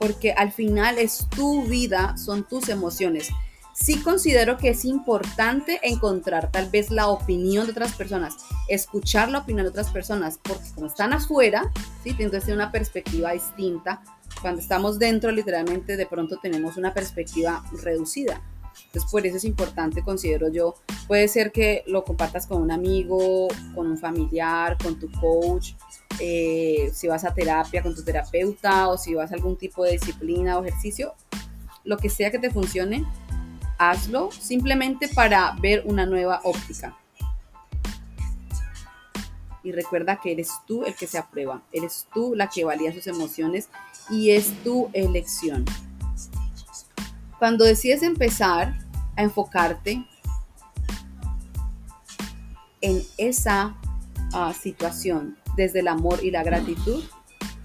porque 0.00 0.32
al 0.32 0.50
final 0.50 0.98
es 0.98 1.28
tu 1.36 1.62
vida, 1.66 2.16
son 2.16 2.42
tus 2.42 2.68
emociones. 2.68 3.28
Sí 3.80 4.00
considero 4.02 4.58
que 4.58 4.70
es 4.70 4.84
importante 4.84 5.78
encontrar 5.82 6.50
tal 6.50 6.68
vez 6.68 6.90
la 6.90 7.08
opinión 7.08 7.66
de 7.66 7.72
otras 7.72 7.92
personas, 7.92 8.36
escuchar 8.66 9.30
la 9.30 9.38
opinión 9.38 9.64
de 9.64 9.70
otras 9.70 9.90
personas, 9.90 10.40
porque 10.42 10.68
como 10.74 10.88
están 10.88 11.12
afuera, 11.12 11.70
¿sí? 12.02 12.14
entonces 12.18 12.52
una 12.52 12.72
perspectiva 12.72 13.32
distinta. 13.32 14.02
Cuando 14.42 14.60
estamos 14.60 14.98
dentro, 14.98 15.30
literalmente, 15.30 15.96
de 15.96 16.06
pronto 16.06 16.38
tenemos 16.42 16.76
una 16.76 16.92
perspectiva 16.92 17.64
reducida. 17.82 18.42
Entonces, 18.86 19.10
por 19.10 19.26
eso 19.26 19.36
es 19.36 19.44
importante, 19.44 20.02
considero 20.02 20.48
yo, 20.48 20.74
puede 21.06 21.28
ser 21.28 21.52
que 21.52 21.84
lo 21.86 22.04
compartas 22.04 22.46
con 22.46 22.60
un 22.60 22.72
amigo, 22.72 23.48
con 23.74 23.86
un 23.86 23.96
familiar, 23.96 24.76
con 24.82 24.98
tu 24.98 25.10
coach, 25.12 25.74
eh, 26.20 26.90
si 26.92 27.06
vas 27.06 27.24
a 27.24 27.32
terapia 27.32 27.82
con 27.82 27.94
tu 27.94 28.02
terapeuta 28.02 28.88
o 28.88 28.98
si 28.98 29.14
vas 29.14 29.30
a 29.30 29.34
algún 29.34 29.56
tipo 29.56 29.84
de 29.84 29.92
disciplina 29.92 30.58
o 30.58 30.64
ejercicio, 30.64 31.14
lo 31.84 31.96
que 31.96 32.10
sea 32.10 32.30
que 32.30 32.38
te 32.38 32.50
funcione, 32.50 33.04
hazlo 33.78 34.30
simplemente 34.32 35.08
para 35.08 35.54
ver 35.60 35.82
una 35.86 36.04
nueva 36.04 36.40
óptica. 36.44 36.96
Y 39.62 39.72
recuerda 39.72 40.20
que 40.20 40.32
eres 40.32 40.50
tú 40.66 40.84
el 40.84 40.94
que 40.94 41.06
se 41.06 41.18
aprueba, 41.18 41.62
eres 41.72 42.06
tú 42.12 42.34
la 42.34 42.48
que 42.48 42.64
valía 42.64 42.92
sus 42.92 43.06
emociones 43.06 43.68
y 44.10 44.30
es 44.30 44.52
tu 44.62 44.90
elección. 44.92 45.64
Cuando 47.38 47.64
decides 47.64 48.02
empezar 48.02 48.78
a 49.16 49.22
enfocarte 49.22 50.04
en 52.80 53.02
esa 53.16 53.76
ah, 54.32 54.52
situación 54.52 55.36
desde 55.56 55.80
el 55.80 55.88
amor 55.88 56.24
y 56.24 56.30
la 56.30 56.42
gratitud, 56.42 57.04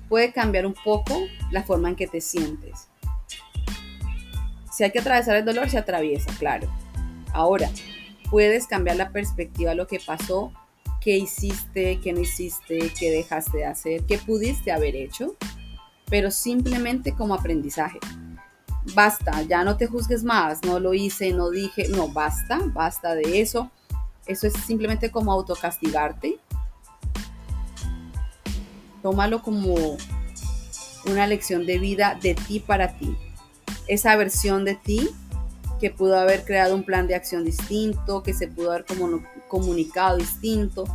puede 0.09 0.31
cambiar 0.31 0.65
un 0.65 0.75
poco 0.83 1.15
la 1.51 1.63
forma 1.63 1.89
en 1.89 1.95
que 1.95 2.07
te 2.07 2.21
sientes. 2.21 2.87
Si 4.73 4.83
hay 4.83 4.91
que 4.91 4.99
atravesar 4.99 5.35
el 5.35 5.45
dolor, 5.45 5.69
se 5.69 5.77
atraviesa, 5.77 6.31
claro. 6.39 6.67
Ahora, 7.33 7.69
puedes 8.29 8.65
cambiar 8.67 8.95
la 8.95 9.11
perspectiva 9.11 9.71
de 9.71 9.75
lo 9.75 9.87
que 9.87 9.99
pasó, 9.99 10.51
qué 10.99 11.17
hiciste, 11.17 11.99
qué 12.01 12.13
no 12.13 12.21
hiciste, 12.21 12.91
qué 12.97 13.11
dejaste 13.11 13.59
de 13.59 13.65
hacer, 13.65 14.03
qué 14.03 14.17
pudiste 14.17 14.71
haber 14.71 14.95
hecho, 14.95 15.35
pero 16.09 16.31
simplemente 16.31 17.13
como 17.13 17.35
aprendizaje 17.35 17.99
basta, 18.93 19.41
ya 19.43 19.63
no 19.63 19.77
te 19.77 19.87
juzgues 19.87 20.23
más, 20.23 20.63
no 20.63 20.79
lo 20.79 20.93
hice, 20.93 21.31
no 21.31 21.49
dije, 21.49 21.87
no, 21.89 22.09
basta, 22.09 22.59
basta 22.67 23.15
de 23.15 23.41
eso. 23.41 23.71
Eso 24.25 24.47
es 24.47 24.53
simplemente 24.53 25.11
como 25.11 25.31
autocastigarte. 25.31 26.39
Tómalo 29.01 29.41
como 29.41 29.97
una 31.05 31.27
lección 31.27 31.65
de 31.65 31.77
vida 31.77 32.17
de 32.21 32.35
ti 32.35 32.59
para 32.59 32.97
ti. 32.97 33.15
Esa 33.87 34.15
versión 34.15 34.65
de 34.65 34.75
ti 34.75 35.09
que 35.79 35.89
pudo 35.89 36.17
haber 36.17 36.45
creado 36.45 36.75
un 36.75 36.83
plan 36.83 37.07
de 37.07 37.15
acción 37.15 37.43
distinto, 37.43 38.23
que 38.23 38.33
se 38.33 38.47
pudo 38.47 38.71
haber 38.71 38.85
comunicado 39.49 40.17
distinto, 40.17 40.85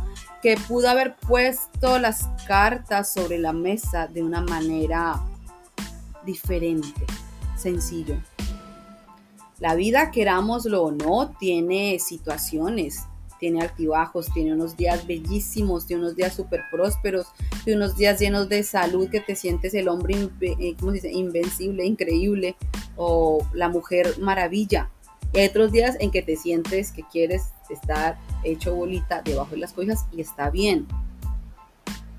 que 0.41 0.57
pudo 0.67 0.89
haber 0.89 1.15
puesto 1.15 1.99
las 1.99 2.27
cartas 2.47 3.13
sobre 3.13 3.37
la 3.37 3.53
mesa 3.53 4.07
de 4.07 4.23
una 4.23 4.41
manera 4.41 5.21
diferente 6.25 7.05
sencillo. 7.55 8.15
La 9.59 9.75
vida, 9.75 10.09
querámoslo 10.09 10.83
o 10.83 10.91
no, 10.91 11.35
tiene 11.37 11.99
situaciones, 11.99 13.03
tiene 13.39 13.61
altibajos, 13.61 14.31
tiene 14.33 14.53
unos 14.53 14.77
días 14.77 15.05
bellísimos, 15.05 15.85
tiene 15.85 16.03
unos 16.03 16.15
días 16.15 16.33
súper 16.33 16.63
prósperos, 16.71 17.27
tiene 17.63 17.83
unos 17.83 17.97
días 17.97 18.19
llenos 18.19 18.47
de 18.49 18.63
salud 18.63 19.09
que 19.09 19.19
te 19.19 19.35
sientes 19.35 19.73
el 19.73 19.87
hombre, 19.87 20.29
eh, 20.41 20.75
¿cómo 20.79 20.91
se 20.91 20.95
dice? 20.95 21.11
Invencible, 21.11 21.85
increíble, 21.85 22.55
o 23.01 23.47
la 23.53 23.69
mujer 23.69 24.19
maravilla. 24.19 24.91
Y 25.31 25.39
hay 25.39 25.47
otros 25.47 25.71
días 25.71 25.95
en 26.01 26.11
que 26.11 26.21
te 26.21 26.35
sientes 26.35 26.91
que 26.91 27.03
quieres 27.03 27.53
estar 27.69 28.17
hecho 28.43 28.75
bolita 28.75 29.21
debajo 29.21 29.51
de 29.51 29.57
las 29.57 29.71
cosas 29.71 30.05
y 30.11 30.19
está 30.19 30.49
bien. 30.49 30.85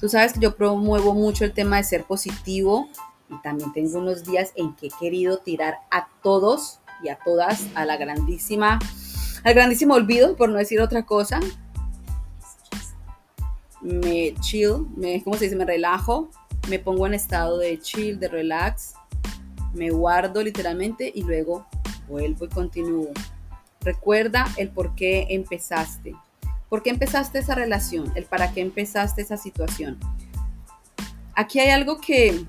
Tú 0.01 0.09
sabes 0.09 0.33
que 0.33 0.41
yo 0.41 0.57
promuevo 0.57 1.13
mucho 1.13 1.45
el 1.45 1.53
tema 1.53 1.77
de 1.77 1.85
ser 1.85 2.05
positivo, 2.05 2.89
y 3.29 3.41
también 3.43 3.73
tengo 3.75 3.99
unos 3.99 4.25
días 4.25 4.53
en 4.57 4.75
que 4.75 4.87
he 4.87 4.91
querido 4.99 5.39
tirar 5.39 5.77
a 5.91 6.09
todos 6.23 6.81
y 7.05 7.11
a 7.11 7.19
todas 7.19 7.67
a 7.75 7.85
la 7.85 7.99
grandísima, 7.99 8.79
al 9.45 9.55
grandísimo 9.55 9.95
olvido, 9.95 10.35
por 10.35 10.49
no 10.49 10.57
decir 10.57 10.81
otra 10.81 11.05
cosa. 11.05 11.41
Me 13.83 14.35
chill, 14.41 14.87
me, 14.97 15.23
¿cómo 15.23 15.37
se 15.37 15.45
dice? 15.45 15.57
Me 15.57 15.67
relajo, 15.67 16.31
me 16.71 16.79
pongo 16.79 17.07
en 17.07 17.13
estado 17.13 17.59
de 17.59 17.79
chill, 17.79 18.19
de 18.19 18.29
relax, 18.29 18.95
me 19.75 19.91
guardo 19.91 20.43
literalmente 20.43 21.11
y 21.15 21.23
luego 21.23 21.67
vuelvo 22.09 22.45
y 22.45 22.49
continúo. 22.49 23.09
Recuerda 23.81 24.47
el 24.57 24.71
por 24.71 24.95
qué 24.95 25.27
empezaste. 25.31 26.15
¿Por 26.69 26.83
qué 26.83 26.91
empezaste 26.91 27.39
esa 27.39 27.55
relación? 27.55 28.12
El 28.15 28.25
para 28.25 28.53
qué 28.53 28.61
empezaste 28.61 29.23
esa 29.23 29.37
situación. 29.37 29.99
Aquí 31.35 31.59
hay 31.61 31.71
algo 31.71 32.00
que 32.00 32.45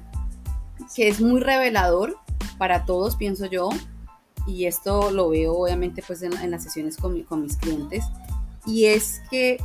que 0.95 1.07
es 1.07 1.21
muy 1.21 1.39
revelador 1.39 2.17
para 2.57 2.85
todos, 2.85 3.15
pienso 3.15 3.45
yo, 3.45 3.69
y 4.47 4.65
esto 4.65 5.11
lo 5.11 5.29
veo 5.29 5.53
obviamente 5.53 6.03
pues 6.05 6.21
en, 6.23 6.51
las 6.51 6.63
sesiones 6.63 6.97
con, 6.97 7.21
con 7.23 7.43
mis 7.43 7.55
clientes, 7.57 8.03
y 8.65 8.85
es 8.85 9.21
que 9.29 9.57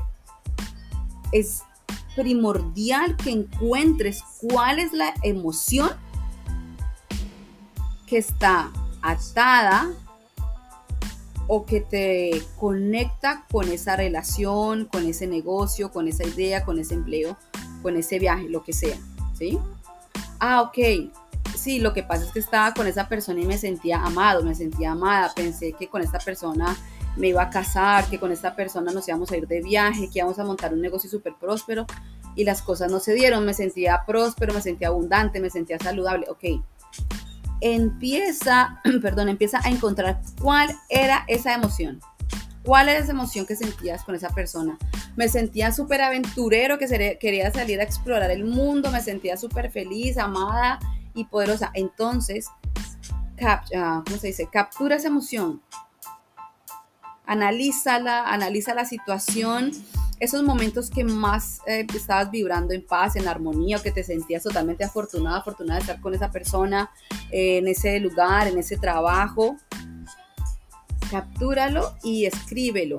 es 1.32 1.62
primordial 2.14 3.16
que 3.16 3.30
encuentres 3.30 4.22
cuál 4.40 4.78
es 4.78 4.92
la 4.92 5.12
emoción 5.22 5.90
que 8.06 8.18
está 8.18 8.70
atada 9.02 9.90
o 11.48 11.64
que 11.64 11.80
te 11.80 12.42
conecta 12.58 13.44
con 13.50 13.68
esa 13.68 13.96
relación, 13.96 14.86
con 14.86 15.06
ese 15.06 15.26
negocio, 15.26 15.90
con 15.92 16.08
esa 16.08 16.24
idea, 16.24 16.64
con 16.64 16.78
ese 16.78 16.94
empleo, 16.94 17.36
con 17.82 17.96
ese 17.96 18.18
viaje, 18.18 18.48
lo 18.48 18.64
que 18.64 18.72
sea, 18.72 18.98
¿sí? 19.34 19.58
ah, 20.38 20.62
ok, 20.62 20.78
sí, 21.56 21.78
lo 21.80 21.92
que 21.92 22.02
pasa 22.02 22.24
es 22.24 22.32
que 22.32 22.38
estaba 22.38 22.72
con 22.74 22.86
esa 22.86 23.08
persona 23.08 23.40
y 23.40 23.46
me 23.46 23.58
sentía 23.58 24.02
amado, 24.02 24.42
me 24.42 24.54
sentía 24.54 24.92
amada, 24.92 25.32
pensé 25.34 25.72
que 25.72 25.88
con 25.88 26.02
esta 26.02 26.18
persona 26.18 26.76
me 27.16 27.28
iba 27.28 27.42
a 27.42 27.50
casar, 27.50 28.08
que 28.08 28.18
con 28.18 28.32
esta 28.32 28.54
persona 28.54 28.92
nos 28.92 29.08
íbamos 29.08 29.30
a 29.32 29.36
ir 29.36 29.46
de 29.46 29.62
viaje, 29.62 30.10
que 30.10 30.18
íbamos 30.18 30.38
a 30.38 30.44
montar 30.44 30.74
un 30.74 30.80
negocio 30.80 31.08
súper 31.08 31.34
próspero 31.34 31.86
y 32.34 32.44
las 32.44 32.60
cosas 32.60 32.90
no 32.90 33.00
se 33.00 33.14
dieron, 33.14 33.46
me 33.46 33.54
sentía 33.54 34.04
próspero, 34.06 34.52
me 34.52 34.60
sentía 34.60 34.88
abundante, 34.88 35.40
me 35.40 35.48
sentía 35.48 35.78
saludable, 35.78 36.26
ok. 36.28 36.62
Empieza, 37.60 38.80
perdón, 39.02 39.28
empieza 39.28 39.60
a 39.64 39.70
encontrar 39.70 40.20
cuál 40.40 40.74
era 40.88 41.24
esa 41.28 41.54
emoción. 41.54 42.00
¿Cuál 42.64 42.88
era 42.88 42.98
esa 42.98 43.12
emoción 43.12 43.46
que 43.46 43.54
sentías 43.54 44.02
con 44.02 44.16
esa 44.16 44.30
persona? 44.30 44.76
Me 45.14 45.28
sentía 45.28 45.70
súper 45.70 46.02
aventurero, 46.02 46.78
que 46.78 47.16
quería 47.20 47.52
salir 47.52 47.80
a 47.80 47.84
explorar 47.84 48.30
el 48.32 48.44
mundo, 48.44 48.90
me 48.90 49.00
sentía 49.00 49.36
súper 49.36 49.70
feliz, 49.70 50.18
amada 50.18 50.80
y 51.14 51.24
poderosa. 51.26 51.70
Entonces, 51.74 52.48
ah, 53.40 54.02
¿cómo 54.04 54.18
se 54.18 54.26
dice? 54.26 54.48
Captura 54.50 54.96
esa 54.96 55.06
emoción. 55.06 55.62
Analízala, 57.24 58.24
analiza 58.24 58.74
la 58.74 58.84
situación, 58.84 59.70
esos 60.18 60.42
momentos 60.42 60.90
que 60.90 61.04
más 61.04 61.60
eh, 61.66 61.86
estabas 61.94 62.30
vibrando 62.30 62.72
en 62.74 62.86
paz, 62.86 63.16
en 63.16 63.28
armonía, 63.28 63.82
que 63.82 63.90
te 63.90 64.02
sentías 64.02 64.42
totalmente 64.42 64.84
afortunada, 64.84 65.38
afortunada 65.38 65.78
de 65.78 65.80
estar 65.82 66.00
con 66.00 66.14
esa 66.14 66.30
persona, 66.30 66.90
eh, 67.30 67.58
en 67.58 67.68
ese 67.68 68.00
lugar, 68.00 68.46
en 68.46 68.58
ese 68.58 68.76
trabajo 68.76 69.56
captúralo 71.10 71.94
y 72.02 72.26
escríbelo. 72.26 72.96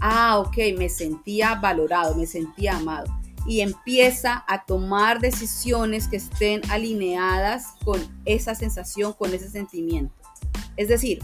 Ah, 0.00 0.38
ok, 0.38 0.56
me 0.76 0.88
sentía 0.88 1.54
valorado, 1.54 2.14
me 2.14 2.26
sentía 2.26 2.76
amado. 2.76 3.06
Y 3.46 3.60
empieza 3.60 4.44
a 4.48 4.64
tomar 4.64 5.20
decisiones 5.20 6.08
que 6.08 6.16
estén 6.16 6.62
alineadas 6.70 7.74
con 7.84 8.00
esa 8.24 8.54
sensación, 8.54 9.12
con 9.12 9.32
ese 9.34 9.50
sentimiento. 9.50 10.14
Es 10.76 10.88
decir, 10.88 11.20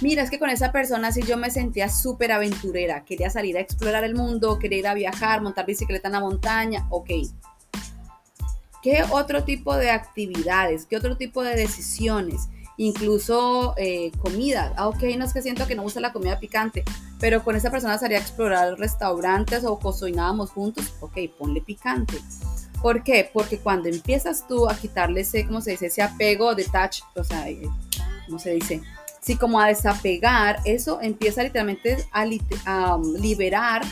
mira, 0.00 0.22
es 0.22 0.30
que 0.30 0.38
con 0.38 0.50
esa 0.50 0.72
persona 0.72 1.12
sí 1.12 1.22
yo 1.22 1.36
me 1.36 1.50
sentía 1.50 1.88
súper 1.88 2.32
aventurera, 2.32 3.04
quería 3.04 3.30
salir 3.30 3.56
a 3.56 3.60
explorar 3.60 4.04
el 4.04 4.14
mundo, 4.14 4.58
quería 4.58 4.78
ir 4.78 4.86
a 4.86 4.94
viajar, 4.94 5.42
montar 5.42 5.66
bicicleta 5.66 6.08
en 6.08 6.12
la 6.12 6.20
montaña, 6.20 6.86
ok. 6.90 7.10
¿Qué 8.82 9.04
otro 9.10 9.44
tipo 9.44 9.76
de 9.76 9.90
actividades? 9.90 10.86
¿Qué 10.86 10.96
otro 10.96 11.16
tipo 11.16 11.42
de 11.42 11.54
decisiones? 11.54 12.48
incluso 12.80 13.74
eh, 13.76 14.10
comida. 14.22 14.72
Ah, 14.74 14.88
ok, 14.88 15.02
no 15.18 15.26
es 15.26 15.34
que 15.34 15.42
siento 15.42 15.66
que 15.66 15.74
no 15.74 15.82
gusta 15.82 16.00
la 16.00 16.14
comida 16.14 16.40
picante, 16.40 16.82
pero 17.18 17.44
con 17.44 17.54
esa 17.54 17.70
persona 17.70 17.98
salía 17.98 18.16
a 18.16 18.22
explorar 18.22 18.78
restaurantes 18.78 19.66
o 19.66 19.78
cocinábamos 19.78 20.50
juntos, 20.50 20.94
ok, 21.00 21.18
ponle 21.38 21.60
picante. 21.60 22.16
¿Por 22.80 23.04
qué? 23.04 23.28
Porque 23.30 23.58
cuando 23.58 23.90
empiezas 23.90 24.48
tú 24.48 24.66
a 24.66 24.74
quitarle 24.74 25.20
ese, 25.20 25.44
¿cómo 25.44 25.60
se 25.60 25.72
dice? 25.72 25.86
Ese 25.86 26.00
apego, 26.00 26.54
detach, 26.54 27.00
o 27.14 27.22
sea, 27.22 27.50
eh, 27.50 27.68
¿cómo 28.24 28.38
se 28.38 28.52
dice? 28.52 28.80
Sí, 29.20 29.36
como 29.36 29.60
a 29.60 29.68
desapegar, 29.68 30.60
eso 30.64 31.00
empieza 31.00 31.42
literalmente 31.42 32.04
a, 32.12 32.96
um, 32.96 33.14
liberar 33.14 33.82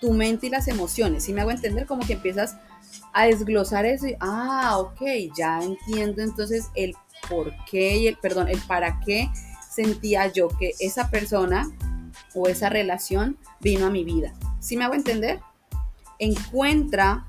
tu 0.00 0.12
mente 0.12 0.46
y 0.46 0.50
las 0.50 0.68
emociones. 0.68 1.24
Si 1.24 1.32
me 1.32 1.40
hago 1.40 1.50
entender, 1.50 1.86
como 1.86 2.06
que 2.06 2.14
empiezas 2.14 2.56
a 3.12 3.26
desglosar 3.26 3.84
eso 3.84 4.06
y, 4.06 4.16
ah, 4.20 4.78
ok, 4.78 5.02
ya 5.36 5.60
entiendo 5.60 6.22
entonces 6.22 6.68
el 6.74 6.94
por 7.28 7.52
qué 7.70 7.96
y 7.96 8.06
el, 8.06 8.16
perdón, 8.16 8.48
el 8.48 8.60
para 8.60 9.00
qué 9.00 9.28
sentía 9.70 10.28
yo 10.32 10.48
que 10.48 10.72
esa 10.78 11.10
persona 11.10 11.68
o 12.34 12.48
esa 12.48 12.68
relación 12.68 13.36
vino 13.60 13.86
a 13.86 13.90
mi 13.90 14.04
vida. 14.04 14.32
Si 14.60 14.76
me 14.76 14.84
hago 14.84 14.94
entender? 14.94 15.40
Encuentra 16.18 17.26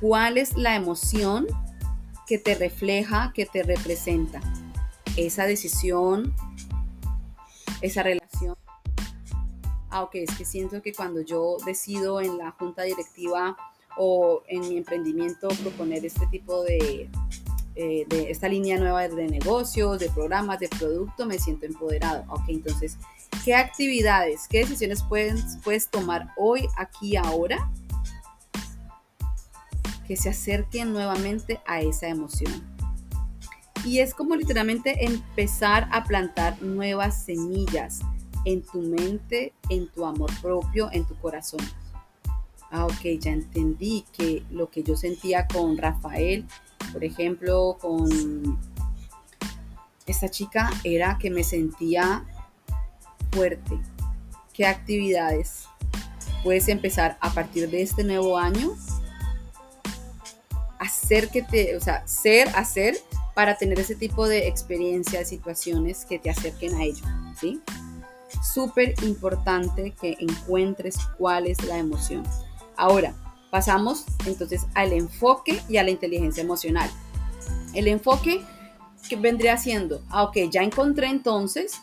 cuál 0.00 0.38
es 0.38 0.56
la 0.56 0.74
emoción 0.74 1.46
que 2.26 2.38
te 2.38 2.54
refleja, 2.54 3.32
que 3.34 3.46
te 3.46 3.62
representa 3.62 4.40
esa 5.16 5.46
decisión, 5.46 6.34
esa 7.80 8.02
relación. 8.02 8.56
Ah, 9.90 10.02
ok, 10.02 10.16
es 10.16 10.36
que 10.36 10.44
siento 10.44 10.82
que 10.82 10.92
cuando 10.92 11.20
yo 11.20 11.56
decido 11.64 12.20
en 12.20 12.38
la 12.38 12.50
junta 12.52 12.82
directiva 12.82 13.56
o 13.96 14.42
en 14.48 14.60
mi 14.60 14.76
emprendimiento 14.76 15.48
proponer 15.48 16.04
este 16.04 16.26
tipo 16.26 16.62
de, 16.64 17.08
eh, 17.76 18.04
de 18.08 18.30
esta 18.30 18.48
línea 18.48 18.78
nueva 18.78 19.08
de 19.08 19.28
negocios, 19.28 19.98
de 19.98 20.10
programas, 20.10 20.58
de 20.60 20.68
producto, 20.68 21.24
me 21.24 21.38
siento 21.38 21.66
empoderado. 21.66 22.24
Ok, 22.28 22.42
entonces, 22.48 22.98
¿qué 23.44 23.54
actividades, 23.54 24.48
qué 24.48 24.60
decisiones 24.60 25.02
puedes, 25.08 25.58
puedes 25.64 25.88
tomar 25.88 26.28
hoy, 26.36 26.68
aquí, 26.76 27.16
ahora? 27.16 27.70
que 30.06 30.16
se 30.16 30.28
acerquen 30.28 30.92
nuevamente 30.92 31.60
a 31.66 31.80
esa 31.80 32.08
emoción. 32.08 32.75
Y 33.86 34.00
es 34.00 34.14
como 34.14 34.34
literalmente 34.34 35.06
empezar 35.06 35.88
a 35.92 36.02
plantar 36.02 36.60
nuevas 36.60 37.22
semillas 37.24 38.00
en 38.44 38.62
tu 38.62 38.80
mente, 38.82 39.52
en 39.68 39.88
tu 39.92 40.04
amor 40.04 40.30
propio, 40.42 40.90
en 40.92 41.06
tu 41.06 41.16
corazón. 41.20 41.60
Ah, 42.72 42.84
ok, 42.84 43.20
ya 43.20 43.30
entendí 43.30 44.04
que 44.12 44.42
lo 44.50 44.70
que 44.70 44.82
yo 44.82 44.96
sentía 44.96 45.46
con 45.46 45.78
Rafael, 45.78 46.44
por 46.92 47.04
ejemplo, 47.04 47.78
con 47.80 48.58
esta 50.04 50.28
chica, 50.28 50.68
era 50.82 51.16
que 51.16 51.30
me 51.30 51.44
sentía 51.44 52.24
fuerte. 53.30 53.78
¿Qué 54.52 54.66
actividades 54.66 55.68
puedes 56.42 56.66
empezar 56.66 57.18
a 57.20 57.30
partir 57.30 57.70
de 57.70 57.82
este 57.82 58.02
nuevo 58.02 58.36
año 58.36 58.76
hacer 60.78 61.28
que 61.28 61.42
te, 61.42 61.76
o 61.76 61.80
sea, 61.80 62.06
ser, 62.06 62.48
hacer 62.54 62.96
para 63.36 63.58
tener 63.58 63.78
ese 63.78 63.94
tipo 63.94 64.26
de 64.26 64.48
experiencias, 64.48 65.28
situaciones 65.28 66.06
que 66.06 66.18
te 66.18 66.30
acerquen 66.30 66.74
a 66.74 66.84
ello, 66.84 67.04
¿sí? 67.38 67.60
Súper 68.42 68.94
importante 69.04 69.90
que 70.00 70.16
encuentres 70.20 70.96
cuál 71.18 71.46
es 71.46 71.62
la 71.66 71.76
emoción. 71.76 72.22
Ahora, 72.78 73.14
pasamos 73.50 74.06
entonces 74.24 74.62
al 74.72 74.94
enfoque 74.94 75.60
y 75.68 75.76
a 75.76 75.82
la 75.82 75.90
inteligencia 75.90 76.42
emocional. 76.42 76.88
El 77.74 77.88
enfoque 77.88 78.40
que 79.06 79.16
vendría 79.16 79.58
siendo, 79.58 80.02
ah, 80.08 80.22
ok, 80.22 80.38
ya 80.50 80.62
encontré 80.62 81.08
entonces 81.08 81.82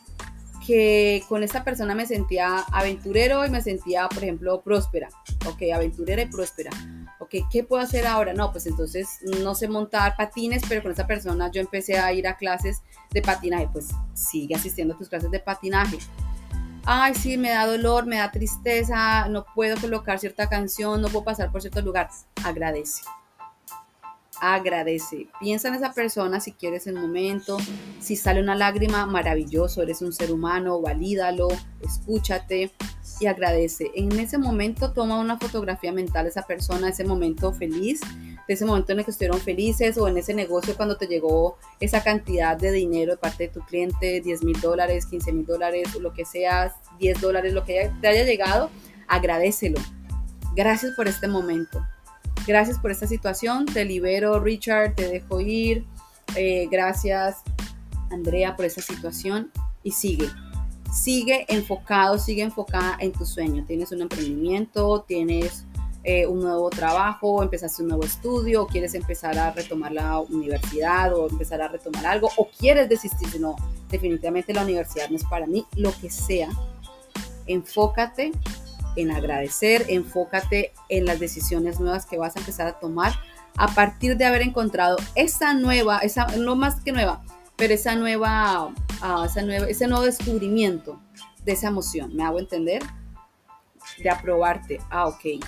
que 0.65 1.23
con 1.29 1.43
esta 1.43 1.63
persona 1.63 1.93
me 1.93 2.07
sentía 2.07 2.61
aventurero 2.71 3.45
y 3.45 3.51
me 3.51 3.61
sentía, 3.61 4.09
por 4.09 4.23
ejemplo, 4.23 4.63
próspera. 4.63 5.09
Ok, 5.45 5.61
aventurera 5.71 6.23
y 6.23 6.25
próspera 6.25 6.71
ok, 7.19 7.35
¿qué 7.51 7.63
puedo 7.63 7.81
hacer 7.81 8.05
ahora? 8.05 8.33
No, 8.33 8.51
pues 8.51 8.67
entonces 8.67 9.19
no 9.41 9.55
sé 9.55 9.67
montar 9.67 10.15
patines, 10.15 10.63
pero 10.67 10.81
con 10.81 10.91
esa 10.91 11.07
persona 11.07 11.49
yo 11.51 11.61
empecé 11.61 11.97
a 11.97 12.11
ir 12.13 12.27
a 12.27 12.37
clases 12.37 12.81
de 13.11 13.21
patinaje, 13.21 13.69
pues 13.71 13.89
sigue 14.13 14.55
asistiendo 14.55 14.93
a 14.93 14.97
tus 14.97 15.09
clases 15.09 15.31
de 15.31 15.39
patinaje. 15.39 15.97
Ay, 16.85 17.15
sí, 17.15 17.37
me 17.37 17.51
da 17.51 17.65
dolor, 17.65 18.05
me 18.05 18.17
da 18.17 18.29
tristeza, 18.29 19.27
no 19.29 19.45
puedo 19.55 19.79
colocar 19.79 20.19
cierta 20.19 20.49
canción, 20.49 21.01
no 21.01 21.07
puedo 21.07 21.23
pasar 21.23 21.51
por 21.51 21.61
cierto 21.61 21.81
lugar. 21.81 22.09
Agradece. 22.43 23.03
Agradece. 24.45 25.27
Piensa 25.39 25.69
en 25.69 25.75
esa 25.75 25.93
persona 25.93 26.41
si 26.41 26.51
quieres 26.51 26.85
el 26.87 26.95
momento. 26.95 27.55
Si 28.01 28.17
sale 28.17 28.41
una 28.41 28.55
lágrima, 28.55 29.05
maravilloso, 29.05 29.81
eres 29.81 30.01
un 30.01 30.11
ser 30.11 30.33
humano, 30.33 30.81
valídalo, 30.81 31.47
escúchate 31.79 32.73
y 33.21 33.25
agradece. 33.27 33.91
En 33.95 34.11
ese 34.19 34.37
momento 34.37 34.91
toma 34.91 35.17
una 35.17 35.39
fotografía 35.39 35.93
mental 35.93 36.25
de 36.25 36.31
esa 36.31 36.41
persona, 36.41 36.89
ese 36.89 37.05
momento 37.05 37.53
feliz, 37.53 38.01
de 38.45 38.53
ese 38.53 38.65
momento 38.65 38.91
en 38.91 38.99
el 38.99 39.05
que 39.05 39.11
estuvieron 39.11 39.39
felices 39.39 39.97
o 39.97 40.09
en 40.09 40.17
ese 40.17 40.33
negocio 40.33 40.75
cuando 40.75 40.97
te 40.97 41.07
llegó 41.07 41.57
esa 41.79 42.03
cantidad 42.03 42.57
de 42.57 42.73
dinero 42.73 43.13
de 43.13 43.17
parte 43.19 43.43
de 43.43 43.49
tu 43.53 43.61
cliente, 43.61 44.19
10 44.19 44.43
mil 44.43 44.59
dólares, 44.59 45.05
15 45.05 45.31
mil 45.31 45.45
dólares, 45.45 45.95
lo 45.95 46.11
que 46.11 46.25
sea, 46.25 46.75
10 46.99 47.21
dólares, 47.21 47.53
lo 47.53 47.63
que 47.63 47.89
te 48.01 48.09
haya 48.09 48.25
llegado, 48.25 48.69
agradecelo. 49.07 49.79
Gracias 50.53 50.91
por 50.97 51.07
este 51.07 51.29
momento. 51.29 51.81
Gracias 52.45 52.79
por 52.79 52.91
esta 52.91 53.07
situación. 53.07 53.65
Te 53.65 53.85
libero, 53.85 54.39
Richard, 54.39 54.95
te 54.95 55.07
dejo 55.07 55.39
ir. 55.39 55.85
Eh, 56.35 56.67
gracias, 56.71 57.37
Andrea, 58.11 58.55
por 58.55 58.65
esta 58.65 58.81
situación. 58.81 59.51
Y 59.83 59.91
sigue 59.91 60.29
sigue 60.93 61.45
enfocado, 61.49 62.19
sigue 62.19 62.43
enfocada 62.43 62.97
en 62.99 63.11
tu 63.11 63.25
sueño. 63.25 63.65
Tienes 63.65 63.91
un 63.91 64.01
emprendimiento, 64.01 65.03
tienes 65.07 65.65
eh, 66.03 66.27
un 66.27 66.41
nuevo 66.41 66.69
trabajo, 66.69 67.41
empezaste 67.41 67.81
un 67.81 67.89
nuevo 67.89 68.03
estudio, 68.03 68.63
o 68.63 68.67
quieres 68.67 68.93
empezar 68.93 69.37
a 69.39 69.51
retomar 69.51 69.91
la 69.91 70.19
universidad 70.19 71.13
o 71.15 71.27
empezar 71.27 71.61
a 71.61 71.67
retomar 71.67 72.05
algo, 72.05 72.29
o 72.37 72.47
quieres 72.47 72.87
desistir, 72.87 73.41
no, 73.41 73.55
definitivamente 73.89 74.53
la 74.53 74.63
universidad 74.63 75.09
no 75.09 75.15
es 75.15 75.23
para 75.25 75.47
mí, 75.47 75.65
lo 75.75 75.91
que 75.99 76.09
sea. 76.09 76.49
Enfócate 77.47 78.31
en 78.95 79.11
agradecer, 79.11 79.85
enfócate 79.89 80.73
en 80.89 81.05
las 81.05 81.19
decisiones 81.19 81.79
nuevas 81.79 82.05
que 82.05 82.17
vas 82.17 82.35
a 82.35 82.39
empezar 82.39 82.67
a 82.67 82.79
tomar 82.79 83.13
a 83.57 83.67
partir 83.67 84.17
de 84.17 84.25
haber 84.25 84.41
encontrado 84.41 84.97
esa 85.15 85.53
nueva, 85.53 85.99
esa 85.99 86.27
no 86.37 86.55
más 86.55 86.81
que 86.81 86.91
nueva, 86.91 87.23
pero 87.55 87.73
esa 87.73 87.95
nueva, 87.95 88.67
uh, 88.67 89.23
esa 89.25 89.41
nueva, 89.43 89.67
ese 89.67 89.87
nuevo 89.87 90.03
descubrimiento 90.03 90.99
de 91.43 91.51
esa 91.51 91.67
emoción, 91.67 92.15
¿me 92.15 92.23
hago 92.23 92.39
entender? 92.39 92.81
De 94.01 94.09
aprobarte, 94.09 94.79
ah, 94.89 95.07
ok, 95.07 95.43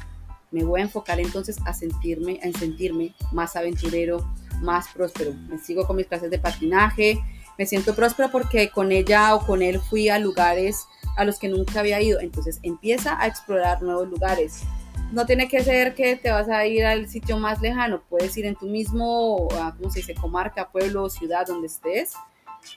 me 0.51 0.63
voy 0.63 0.81
a 0.81 0.83
enfocar 0.83 1.19
entonces 1.19 1.57
a 1.65 1.73
sentirme, 1.73 2.39
a 2.43 2.57
sentirme 2.57 3.13
más 3.31 3.55
aventurero, 3.55 4.25
más 4.61 4.87
próspero. 4.89 5.33
Me 5.33 5.57
sigo 5.57 5.85
con 5.85 5.97
mis 5.97 6.07
clases 6.07 6.29
de 6.29 6.39
patinaje, 6.39 7.19
me 7.57 7.65
siento 7.65 7.95
próspero 7.95 8.29
porque 8.31 8.69
con 8.69 8.91
ella 8.91 9.35
o 9.35 9.45
con 9.45 9.61
él 9.61 9.79
fui 9.79 10.09
a 10.09 10.19
lugares 10.19 10.85
a 11.15 11.25
los 11.25 11.39
que 11.39 11.47
nunca 11.47 11.79
había 11.79 12.01
ido. 12.01 12.19
Entonces 12.19 12.59
empieza 12.63 13.19
a 13.21 13.27
explorar 13.27 13.81
nuevos 13.81 14.09
lugares, 14.09 14.63
no 15.11 15.25
tiene 15.25 15.47
que 15.47 15.63
ser 15.63 15.95
que 15.95 16.15
te 16.15 16.31
vas 16.31 16.49
a 16.49 16.65
ir 16.65 16.85
al 16.85 17.07
sitio 17.07 17.37
más 17.37 17.61
lejano, 17.61 18.01
puedes 18.09 18.35
ir 18.37 18.45
en 18.45 18.55
tu 18.55 18.67
mismo, 18.67 19.47
ah, 19.53 19.73
¿cómo 19.77 19.89
se 19.89 19.99
dice? 19.99 20.15
Comarca, 20.15 20.69
pueblo, 20.71 21.09
ciudad, 21.09 21.45
donde 21.45 21.67
estés. 21.67 22.13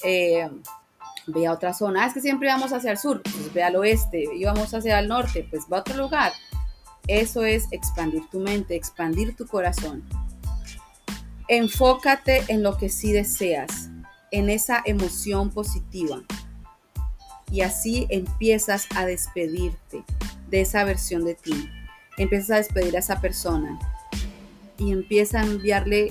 Eh, 0.05 0.49
ve 1.27 1.47
a 1.47 1.53
otra 1.53 1.73
zona. 1.73 2.05
Ah, 2.05 2.07
es 2.07 2.15
que 2.15 2.21
siempre 2.21 2.49
vamos 2.49 2.73
hacia 2.73 2.91
el 2.91 2.99
sur, 2.99 3.23
pues 3.23 3.53
ve 3.53 3.63
al 3.63 3.77
oeste, 3.77 4.25
y 4.35 4.45
vamos 4.45 4.73
hacia 4.75 4.99
el 4.99 5.09
norte, 5.09 5.47
pues 5.51 5.65
va 5.73 5.79
a 5.79 5.81
otro 5.81 5.97
lugar. 5.97 6.33
Eso 7.07 7.45
es 7.45 7.67
expandir 7.71 8.29
tu 8.31 8.41
mente, 8.41 8.77
expandir 8.77 9.35
tu 9.35 9.47
corazón. 9.47 10.05
Enfócate 11.49 12.45
en 12.49 12.63
lo 12.63 12.77
que 12.77 12.91
sí 12.91 13.13
deseas, 13.13 13.89
en 14.31 14.51
esa 14.51 14.83
emoción 14.85 15.51
positiva. 15.51 16.21
Y 17.51 17.63
así 17.63 18.07
empiezas 18.11 18.87
a 18.95 19.07
despedirte 19.07 20.05
de 20.49 20.61
esa 20.61 20.85
versión 20.85 21.25
de 21.25 21.35
ti 21.35 21.71
empiezas 22.19 22.51
a 22.51 22.57
despedir 22.57 22.97
a 22.97 22.99
esa 22.99 23.21
persona 23.21 23.79
y 24.77 24.93
empieza 24.93 25.41
a 25.41 25.45
enviarle 25.45 26.11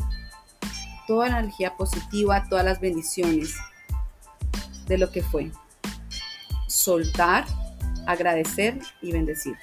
toda 1.05 1.29
la 1.29 1.39
energía 1.39 1.75
positiva, 1.75 2.47
todas 2.49 2.65
las 2.65 2.79
bendiciones 2.79 3.55
de 4.87 4.97
lo 4.97 5.11
que 5.11 5.21
fue. 5.21 5.51
Soltar, 6.67 7.45
agradecer 8.05 8.79
y 9.01 9.11
bendecir. 9.11 9.55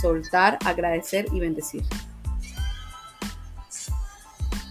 Soltar, 0.00 0.58
agradecer 0.64 1.26
y 1.32 1.40
bendecir. 1.40 1.84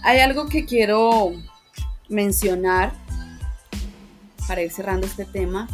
Hay 0.04 0.20
algo 0.20 0.48
que 0.48 0.66
quiero 0.66 1.34
mencionar 2.10 2.94
para 4.48 4.62
ir 4.62 4.72
cerrando 4.72 5.08
este 5.08 5.26
tema. 5.26 5.68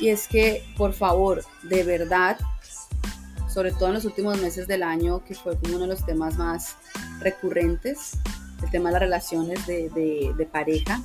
Y 0.00 0.08
es 0.08 0.26
que, 0.28 0.64
por 0.76 0.94
favor, 0.94 1.44
de 1.62 1.84
verdad, 1.84 2.38
sobre 3.52 3.70
todo 3.72 3.88
en 3.88 3.94
los 3.94 4.06
últimos 4.06 4.40
meses 4.40 4.66
del 4.66 4.82
año, 4.82 5.22
que 5.24 5.34
fue 5.34 5.58
como 5.58 5.76
uno 5.76 5.84
de 5.84 5.88
los 5.88 6.06
temas 6.06 6.38
más 6.38 6.76
recurrentes, 7.20 8.12
el 8.62 8.70
tema 8.70 8.88
de 8.88 8.92
las 8.94 9.02
relaciones 9.02 9.66
de, 9.66 10.48
pareja. 10.50 11.02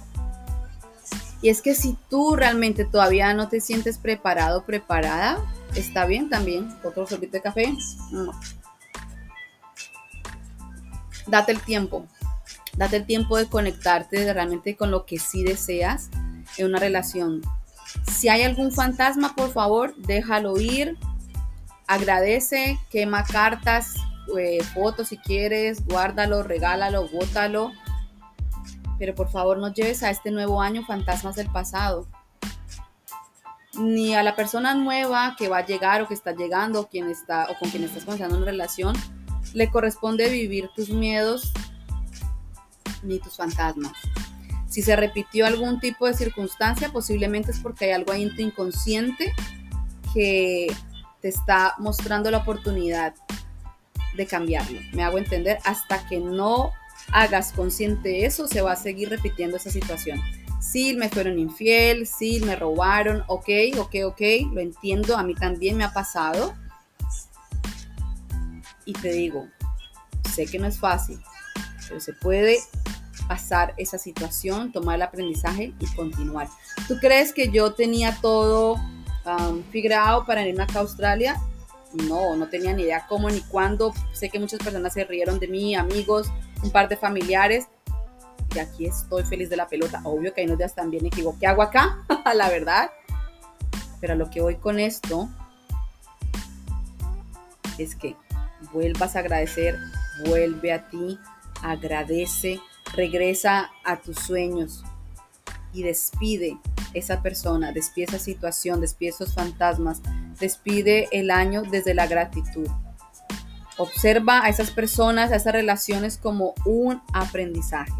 Y 1.41 1.49
es 1.49 1.61
que 1.61 1.75
si 1.75 1.97
tú 2.09 2.35
realmente 2.35 2.85
todavía 2.85 3.33
no 3.33 3.49
te 3.49 3.59
sientes 3.59 3.97
preparado, 3.97 4.65
preparada, 4.65 5.43
está 5.75 6.05
bien 6.05 6.29
también. 6.29 6.73
Otro 6.83 7.05
sorbito 7.05 7.33
de 7.33 7.41
café. 7.41 7.73
Date 11.27 11.51
el 11.51 11.59
tiempo. 11.61 12.05
Date 12.77 12.97
el 12.97 13.05
tiempo 13.05 13.37
de 13.37 13.47
conectarte 13.47 14.31
realmente 14.33 14.75
con 14.75 14.89
lo 14.89 15.05
que 15.05 15.19
sí 15.19 15.43
deseas. 15.43 16.09
en 16.57 16.67
una 16.67 16.79
relación. 16.79 17.41
Si 18.11 18.29
hay 18.29 18.43
algún 18.43 18.71
fantasma, 18.71 19.35
por 19.35 19.51
favor, 19.51 19.95
déjalo 19.97 20.59
ir. 20.59 20.97
Agradece, 21.87 22.79
quema 22.89 23.23
cartas, 23.23 23.95
eh, 24.37 24.63
fotos 24.73 25.09
si 25.09 25.17
quieres, 25.17 25.85
guárdalo, 25.85 26.43
regálalo, 26.43 27.07
bótalo. 27.07 27.71
Pero 28.97 29.13
por 29.13 29.29
favor 29.29 29.57
no 29.57 29.73
lleves 29.73 30.03
a 30.03 30.09
este 30.09 30.31
nuevo 30.31 30.61
año 30.61 30.85
fantasmas 30.85 31.35
del 31.35 31.49
pasado. 31.51 32.07
Ni 33.77 34.15
a 34.15 34.23
la 34.23 34.35
persona 34.35 34.73
nueva 34.73 35.35
que 35.37 35.49
va 35.49 35.59
a 35.59 35.65
llegar 35.65 36.01
o 36.01 36.07
que 36.07 36.13
está 36.13 36.33
llegando 36.33 36.87
quien 36.87 37.09
está, 37.09 37.47
o 37.49 37.59
con 37.59 37.69
quien 37.69 37.83
estás 37.83 38.05
comenzando 38.05 38.37
una 38.37 38.45
relación, 38.45 38.95
le 39.53 39.69
corresponde 39.69 40.29
vivir 40.29 40.69
tus 40.75 40.89
miedos 40.89 41.51
ni 43.03 43.19
tus 43.19 43.35
fantasmas. 43.35 43.93
Si 44.67 44.81
se 44.81 44.95
repitió 44.95 45.45
algún 45.45 45.79
tipo 45.79 46.07
de 46.07 46.13
circunstancia, 46.13 46.89
posiblemente 46.89 47.51
es 47.51 47.59
porque 47.59 47.85
hay 47.85 47.91
algo 47.91 48.11
ahí 48.11 48.31
inconsciente 48.37 49.33
que 50.13 50.67
te 51.21 51.29
está 51.29 51.75
mostrando 51.77 52.31
la 52.31 52.39
oportunidad 52.39 53.13
de 54.15 54.25
cambiarlo. 54.25 54.79
Me 54.93 55.03
hago 55.03 55.17
entender, 55.17 55.59
hasta 55.63 56.05
que 56.07 56.19
no 56.19 56.71
hagas 57.11 57.51
consciente 57.51 58.25
eso, 58.25 58.47
se 58.47 58.61
va 58.61 58.73
a 58.73 58.75
seguir 58.75 59.09
repitiendo 59.09 59.57
esa 59.57 59.69
situación. 59.69 60.19
Sí, 60.59 60.95
me 60.95 61.09
fueron 61.09 61.37
infiel, 61.37 62.07
sí, 62.07 62.41
me 62.43 62.55
robaron, 62.55 63.23
ok, 63.27 63.49
ok, 63.77 63.95
ok, 64.05 64.21
lo 64.53 64.61
entiendo, 64.61 65.15
a 65.17 65.23
mí 65.23 65.35
también 65.35 65.77
me 65.77 65.83
ha 65.83 65.93
pasado. 65.93 66.55
Y 68.85 68.93
te 68.93 69.11
digo, 69.11 69.47
sé 70.33 70.45
que 70.45 70.59
no 70.59 70.67
es 70.67 70.79
fácil, 70.79 71.19
pero 71.87 71.99
se 71.99 72.13
puede 72.13 72.59
pasar 73.27 73.73
esa 73.77 73.97
situación, 73.97 74.71
tomar 74.71 74.95
el 74.95 75.01
aprendizaje 75.03 75.73
y 75.79 75.85
continuar. 75.95 76.47
¿Tú 76.87 76.97
crees 76.99 77.33
que 77.33 77.49
yo 77.49 77.73
tenía 77.73 78.17
todo 78.21 78.75
um, 79.25 79.63
figurado 79.71 80.25
para 80.25 80.47
irme 80.47 80.63
acá 80.63 80.79
a 80.79 80.81
Australia? 80.81 81.41
No, 81.93 82.35
no 82.35 82.49
tenía 82.49 82.73
ni 82.73 82.83
idea 82.83 83.05
cómo 83.07 83.29
ni 83.29 83.41
cuándo. 83.41 83.93
Sé 84.13 84.29
que 84.29 84.39
muchas 84.39 84.59
personas 84.59 84.93
se 84.93 85.05
rieron 85.05 85.39
de 85.39 85.47
mí, 85.47 85.75
amigos, 85.75 86.27
un 86.63 86.71
par 86.71 86.89
de 86.89 86.97
familiares. 86.97 87.67
Y 88.53 88.59
aquí 88.59 88.85
estoy 88.85 89.23
feliz 89.23 89.49
de 89.49 89.57
la 89.57 89.67
pelota. 89.67 90.01
Obvio 90.03 90.33
que 90.33 90.41
hay 90.41 90.47
unos 90.47 90.57
días 90.57 90.75
también 90.75 91.05
equivoqué. 91.05 91.39
¿Qué 91.41 91.47
hago 91.47 91.61
acá? 91.61 92.05
la 92.35 92.49
verdad. 92.49 92.89
Pero 93.99 94.13
a 94.13 94.15
lo 94.15 94.29
que 94.29 94.41
voy 94.41 94.55
con 94.55 94.79
esto 94.79 95.29
es 97.77 97.95
que 97.95 98.15
vuelvas 98.71 99.15
a 99.15 99.19
agradecer, 99.19 99.77
vuelve 100.25 100.71
a 100.73 100.89
ti, 100.89 101.19
agradece, 101.61 102.59
regresa 102.95 103.71
a 103.83 103.97
tus 103.97 104.17
sueños 104.17 104.83
y 105.73 105.83
despide 105.83 106.57
esa 106.93 107.21
persona, 107.21 107.71
despide 107.71 108.05
esa 108.05 108.19
situación, 108.19 108.81
despide 108.81 109.09
esos 109.09 109.33
fantasmas, 109.33 110.01
despide 110.39 111.07
el 111.11 111.29
año 111.29 111.63
desde 111.63 111.93
la 111.93 112.07
gratitud. 112.07 112.67
Observa 113.77 114.43
a 114.45 114.49
esas 114.49 114.71
personas, 114.71 115.31
a 115.31 115.35
esas 115.35 115.53
relaciones 115.53 116.17
como 116.17 116.53
un 116.65 117.01
aprendizaje. 117.13 117.91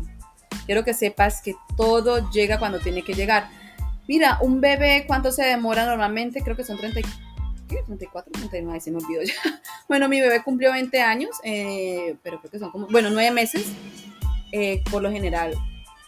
Quiero 0.66 0.86
que 0.86 0.94
sepas 0.94 1.42
que 1.42 1.56
todo 1.76 2.32
llega 2.32 2.58
cuando 2.58 2.80
tiene 2.80 3.04
que 3.04 3.14
llegar. 3.14 3.50
Mira, 4.08 4.40
un 4.42 4.62
bebé, 4.62 5.04
¿cuánto 5.06 5.32
se 5.32 5.44
demora 5.44 5.86
normalmente? 5.86 6.42
Creo 6.42 6.56
que 6.56 6.64
son 6.64 6.78
30, 6.78 7.02
¿qué? 7.68 7.84
34, 7.86 8.32
39, 8.32 8.80
se 8.80 8.92
me 8.92 8.98
olvidó 8.98 9.22
ya. 9.24 9.34
Bueno, 9.88 10.10
mi 10.10 10.20
bebé 10.20 10.42
cumplió 10.42 10.72
20 10.72 11.00
años, 11.02 11.30
eh, 11.44 12.16
pero 12.24 12.40
creo 12.40 12.50
que 12.50 12.58
son 12.58 12.72
como, 12.72 12.88
bueno, 12.88 13.10
9 13.12 13.30
meses. 13.32 13.68
Eh, 14.58 14.82
por 14.90 15.04
lo 15.04 15.12
general 15.12 15.54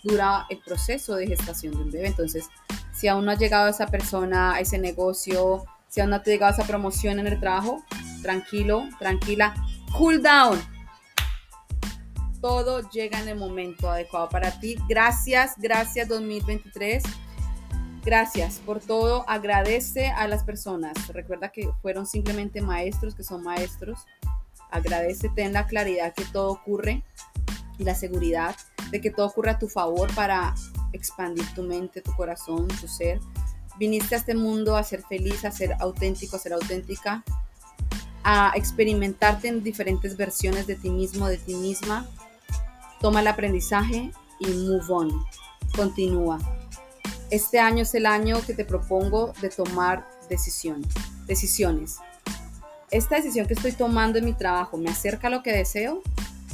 dura 0.04 0.46
el 0.50 0.60
proceso 0.60 1.16
de 1.16 1.28
gestación 1.28 1.74
de 1.76 1.84
un 1.84 1.92
bebé. 1.92 2.08
Entonces, 2.08 2.46
si 2.94 3.10
aún 3.10 3.26
no 3.26 3.32
ha 3.32 3.36
llegado 3.36 3.68
esa 3.68 3.88
persona, 3.88 4.54
a 4.54 4.62
ese 4.62 4.78
negocio, 4.78 5.66
si 5.90 6.00
aún 6.00 6.12
no 6.12 6.16
ha 6.16 6.24
llegado 6.24 6.54
esa 6.54 6.66
promoción 6.66 7.20
en 7.20 7.28
el 7.28 7.42
trabajo, 7.42 7.84
tranquilo, 8.22 8.88
tranquila, 9.00 9.54
cool 9.98 10.24
down. 10.24 10.58
Todo 12.40 12.90
llega 12.90 13.20
en 13.20 13.28
el 13.28 13.38
momento 13.38 13.92
adecuado 13.92 14.30
para 14.30 14.58
ti. 14.62 14.78
Gracias, 14.88 15.56
gracias 15.58 16.08
2023. 16.08 17.04
Gracias 18.06 18.62
por 18.66 18.80
todo. 18.80 19.26
Agradece 19.28 20.08
a 20.08 20.26
las 20.30 20.46
personas. 20.46 20.94
Recuerda 21.10 21.50
que 21.50 21.70
fueron 21.82 22.06
simplemente 22.06 22.62
maestros, 22.62 23.14
que 23.14 23.24
son 23.24 23.44
maestros. 23.44 24.06
Agradece, 24.72 25.28
ten 25.36 25.52
la 25.52 25.68
claridad 25.68 26.14
que 26.14 26.24
todo 26.24 26.50
ocurre 26.50 27.04
y 27.78 27.84
la 27.84 27.96
seguridad 27.96 28.56
de 28.92 29.02
que 29.02 29.12
todo 29.12 29.26
ocurra 29.28 29.54
a 29.54 29.60
tu 29.60 29.68
favor 29.68 30.14
para 30.16 30.56
expandir 30.94 31.46
tu 31.54 31.64
mente, 31.64 32.02
tu 32.02 32.14
corazón, 32.16 32.68
tu 32.68 32.88
ser. 32.88 33.20
Viniste 33.78 34.16
a 34.16 34.18
este 34.18 34.36
mundo 34.36 34.76
a 34.76 34.84
ser 34.84 35.04
feliz, 35.04 35.46
a 35.46 35.52
ser 35.52 35.74
auténtico, 35.80 36.36
a 36.36 36.40
ser 36.40 36.54
auténtica, 36.54 37.24
a 38.24 38.54
experimentarte 38.56 39.48
en 39.48 39.64
diferentes 39.64 40.18
versiones 40.18 40.68
de 40.68 40.76
ti 40.76 40.90
mismo, 40.90 41.28
de 41.28 41.38
ti 41.38 41.56
misma. 41.56 42.08
Toma 43.00 43.22
el 43.22 43.28
aprendizaje 43.28 44.12
y 44.40 44.48
move 44.48 44.86
on. 44.90 45.26
Continúa. 45.76 46.40
Este 47.30 47.60
año 47.60 47.84
es 47.84 47.94
el 47.94 48.06
año 48.06 48.42
que 48.46 48.54
te 48.54 48.66
propongo 48.66 49.34
de 49.42 49.50
tomar 49.50 50.08
decisiones. 50.30 50.88
decisiones. 51.28 51.98
Esta 52.90 53.18
decisión 53.18 53.48
que 53.48 53.54
estoy 53.54 53.74
tomando 53.74 54.18
en 54.18 54.24
mi 54.24 54.34
trabajo 54.34 54.78
me 54.78 54.90
acerca 54.90 55.28
a 55.28 55.30
lo 55.30 55.44
que 55.44 55.52
deseo 55.52 56.02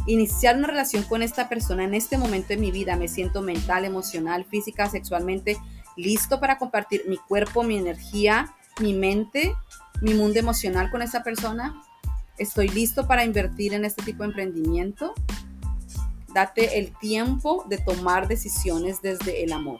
iniciar 0.05 0.57
una 0.57 0.67
relación 0.67 1.03
con 1.03 1.21
esta 1.21 1.49
persona 1.49 1.83
en 1.83 1.93
este 1.93 2.17
momento 2.17 2.49
de 2.49 2.57
mi 2.57 2.71
vida. 2.71 2.95
Me 2.95 3.07
siento 3.07 3.41
mental, 3.41 3.85
emocional, 3.85 4.45
física, 4.45 4.89
sexualmente 4.89 5.57
listo 5.95 6.39
para 6.39 6.57
compartir 6.57 7.03
mi 7.07 7.17
cuerpo, 7.17 7.63
mi 7.63 7.77
energía, 7.77 8.53
mi 8.79 8.93
mente, 8.93 9.53
mi 10.01 10.13
mundo 10.13 10.39
emocional 10.39 10.89
con 10.91 11.01
esta 11.01 11.23
persona. 11.23 11.81
Estoy 12.37 12.67
listo 12.69 13.07
para 13.07 13.23
invertir 13.23 13.73
en 13.73 13.85
este 13.85 14.03
tipo 14.03 14.23
de 14.23 14.29
emprendimiento. 14.29 15.13
Date 16.33 16.79
el 16.79 16.97
tiempo 16.97 17.63
de 17.69 17.77
tomar 17.77 18.27
decisiones 18.27 19.01
desde 19.01 19.43
el 19.43 19.53
amor. 19.53 19.79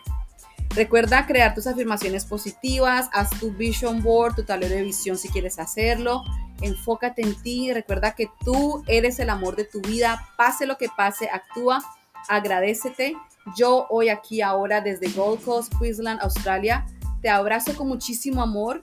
Recuerda 0.75 1.27
crear 1.27 1.53
tus 1.53 1.67
afirmaciones 1.67 2.25
positivas, 2.25 3.07
haz 3.13 3.29
tu 3.39 3.51
vision 3.51 4.01
board, 4.01 4.35
tu 4.35 4.43
tablero 4.43 4.73
de 4.73 4.81
visión 4.81 5.19
si 5.19 5.29
quieres 5.29 5.59
hacerlo. 5.59 6.23
Enfócate 6.61 7.21
en 7.21 7.35
ti, 7.35 7.71
recuerda 7.71 8.15
que 8.15 8.27
tú 8.43 8.83
eres 8.87 9.19
el 9.19 9.29
amor 9.29 9.55
de 9.55 9.65
tu 9.65 9.81
vida, 9.81 10.27
pase 10.35 10.65
lo 10.65 10.79
que 10.79 10.87
pase, 10.97 11.29
actúa, 11.29 11.83
agradecete. 12.27 13.15
Yo 13.55 13.85
hoy 13.91 14.09
aquí 14.09 14.41
ahora 14.41 14.81
desde 14.81 15.09
Gold 15.09 15.43
Coast, 15.43 15.71
Queensland, 15.77 16.19
Australia, 16.21 16.87
te 17.21 17.29
abrazo 17.29 17.75
con 17.75 17.87
muchísimo 17.87 18.41
amor, 18.41 18.81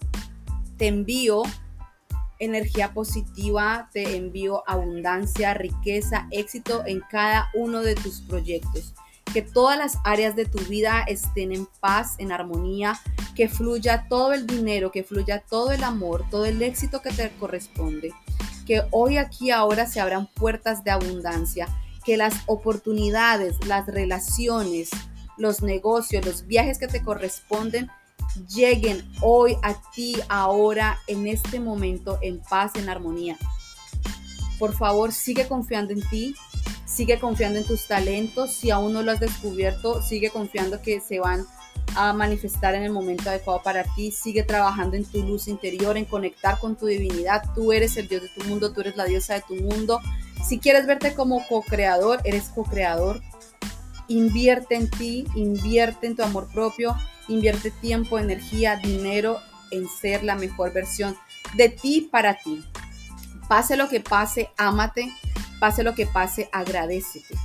te 0.77 0.87
envío 0.87 1.43
energía 2.39 2.95
positiva, 2.95 3.91
te 3.93 4.17
envío 4.17 4.63
abundancia, 4.69 5.55
riqueza, 5.55 6.29
éxito 6.31 6.85
en 6.87 7.01
cada 7.01 7.49
uno 7.55 7.81
de 7.81 7.97
tus 7.97 8.21
proyectos 8.21 8.95
que 9.33 9.43
todas 9.43 9.79
las 9.79 9.99
áreas 10.05 10.37
de 10.37 10.45
tu 10.45 10.59
vida 10.59 11.03
estén 11.07 11.53
en 11.53 11.67
paz, 11.81 12.15
en 12.19 12.33
armonía, 12.33 13.01
que 13.35 13.49
fluya 13.49 14.07
todo 14.09 14.33
el 14.33 14.47
dinero, 14.47 14.91
que 14.91 15.05
fluya 15.05 15.43
todo 15.49 15.73
el 15.73 15.85
amor, 15.85 16.25
todo 16.31 16.47
el 16.47 16.63
éxito 16.63 17.01
que 17.01 17.11
te 17.11 17.31
corresponde, 17.39 18.13
que 18.67 18.83
hoy 18.91 19.17
aquí 19.17 19.51
ahora 19.51 19.87
se 19.87 20.01
abran 20.01 20.27
puertas 20.27 20.85
de 20.85 20.91
abundancia, 20.91 21.69
que 22.05 22.17
las 22.17 22.35
oportunidades, 22.47 23.57
las 23.67 23.87
relaciones, 23.87 24.91
los 25.37 25.63
negocios, 25.63 26.25
los 26.25 26.47
viajes 26.47 26.79
que 26.79 26.89
te 26.89 27.03
corresponden 27.03 27.91
lleguen 28.49 29.11
hoy 29.23 29.57
a 29.63 29.75
ti, 29.93 30.17
ahora, 30.29 30.99
en 31.07 31.27
este 31.27 31.61
momento, 31.61 32.19
en 32.23 32.41
paz, 32.41 32.73
en 32.77 32.89
armonía. 32.89 33.37
Por 34.59 34.75
favor, 34.77 35.13
sigue 35.13 35.49
confiando 35.49 35.93
en 35.93 36.03
ti, 36.09 36.35
sigue 36.91 37.19
confiando 37.19 37.59
en 37.59 37.65
tus 37.65 37.87
talentos, 37.87 38.53
si 38.53 38.71
aún 38.71 38.93
no 38.93 39.03
lo 39.03 39.13
has 39.13 39.21
descubierto, 39.21 40.03
sigue 40.03 40.31
confiando 40.31 40.83
que 40.83 41.01
se 41.01 41.21
van 41.21 41.47
a 41.95 42.13
manifestar 42.13 42.75
en 42.75 42.83
el 42.83 42.91
momento 42.91 43.31
adecuado 43.31 43.63
para 43.63 43.85
ti, 43.95 44.11
sigue 44.11 44.43
trabajando 44.43 44.97
en 44.97 45.05
tu 45.05 45.23
luz 45.23 45.49
interior, 45.49 45.97
en 45.97 46.05
conectar 46.05 46.59
con 46.59 46.77
tu 46.77 46.87
divinidad, 46.87 47.43
tú 47.55 47.73
eres 47.73 47.97
el 47.97 48.09
Dios 48.09 48.23
de 48.23 48.29
tu 48.29 48.45
mundo, 48.45 48.73
tú 48.73 48.81
eres 48.81 48.97
la 48.97 49.05
diosa 49.05 49.35
de 49.35 49.43
tu 49.43 49.55
mundo, 49.57 50.01
si 50.45 50.59
quieres 50.59 50.87
verte 50.87 51.15
como 51.15 51.47
co-creador, 51.47 52.21
eres 52.25 52.49
co-creador, 52.49 53.21
invierte 54.09 54.75
en 54.75 54.91
ti, 54.91 55.27
invierte 55.35 56.07
en 56.09 56.17
tu 56.17 56.23
amor 56.23 56.49
propio, 56.53 56.97
invierte 57.29 57.71
tiempo, 57.71 58.19
energía, 58.19 58.77
dinero 58.77 59.39
en 59.71 59.89
ser 59.89 60.25
la 60.25 60.35
mejor 60.35 60.73
versión 60.73 61.17
de 61.55 61.69
ti 61.69 62.09
para 62.11 62.39
ti. 62.39 62.65
Pase 63.49 63.77
lo 63.77 63.89
que 63.89 64.01
pase, 64.01 64.51
ámate, 64.57 65.13
Pase 65.61 65.85
lo 65.85 65.95
que 65.95 66.07
pase, 66.07 66.49
agradecete. 66.53 67.37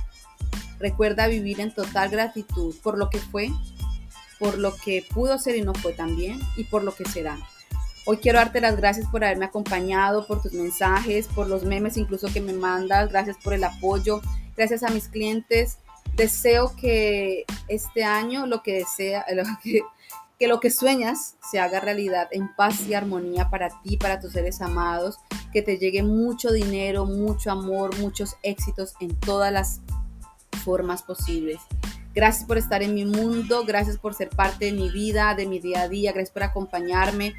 Recuerda 0.80 1.28
vivir 1.28 1.60
en 1.60 1.72
total 1.72 2.10
gratitud 2.10 2.74
por 2.82 2.98
lo 2.98 3.08
que 3.08 3.18
fue, 3.18 3.50
por 4.38 4.58
lo 4.58 4.74
que 4.74 5.06
pudo 5.14 5.38
ser 5.38 5.56
y 5.56 5.62
no 5.62 5.74
fue 5.74 5.92
también, 5.92 6.40
y 6.56 6.64
por 6.64 6.82
lo 6.82 6.94
que 6.94 7.04
será. 7.04 7.38
Hoy 8.04 8.16
quiero 8.16 8.38
darte 8.38 8.60
las 8.60 8.76
gracias 8.76 9.06
por 9.08 9.24
haberme 9.24 9.44
acompañado, 9.44 10.26
por 10.26 10.42
tus 10.42 10.52
mensajes, 10.52 11.28
por 11.28 11.46
los 11.46 11.64
memes 11.64 11.96
incluso 11.96 12.26
que 12.32 12.40
me 12.40 12.52
mandas, 12.52 13.10
gracias 13.10 13.36
por 13.42 13.52
el 13.52 13.62
apoyo, 13.64 14.20
gracias 14.56 14.82
a 14.82 14.90
mis 14.90 15.08
clientes 15.08 15.78
Deseo 16.16 16.74
que 16.76 17.44
este 17.68 18.04
año 18.04 18.46
lo 18.46 18.62
que 18.62 18.72
desea, 18.74 19.24
lo 19.34 19.44
que, 19.62 19.82
que 20.38 20.48
lo 20.48 20.60
que 20.60 20.70
sueñas 20.70 21.36
se 21.50 21.58
haga 21.58 21.80
realidad 21.80 22.28
en 22.30 22.54
paz 22.54 22.86
y 22.86 22.94
armonía 22.94 23.48
para 23.48 23.70
ti, 23.82 23.96
para 23.96 24.20
tus 24.20 24.32
seres 24.32 24.60
amados, 24.60 25.16
que 25.52 25.62
te 25.62 25.78
llegue 25.78 26.02
mucho 26.02 26.52
dinero, 26.52 27.06
mucho 27.06 27.50
amor, 27.50 27.98
muchos 27.98 28.36
éxitos 28.42 28.94
en 29.00 29.18
todas 29.18 29.52
las 29.52 29.80
formas 30.64 31.02
posibles. 31.02 31.58
Gracias 32.14 32.46
por 32.46 32.58
estar 32.58 32.82
en 32.82 32.94
mi 32.94 33.04
mundo, 33.04 33.64
gracias 33.66 33.98
por 33.98 34.14
ser 34.14 34.30
parte 34.30 34.66
de 34.66 34.72
mi 34.72 34.90
vida, 34.90 35.34
de 35.34 35.46
mi 35.46 35.58
día 35.58 35.82
a 35.82 35.88
día, 35.88 36.12
gracias 36.12 36.32
por 36.32 36.42
acompañarme, 36.42 37.34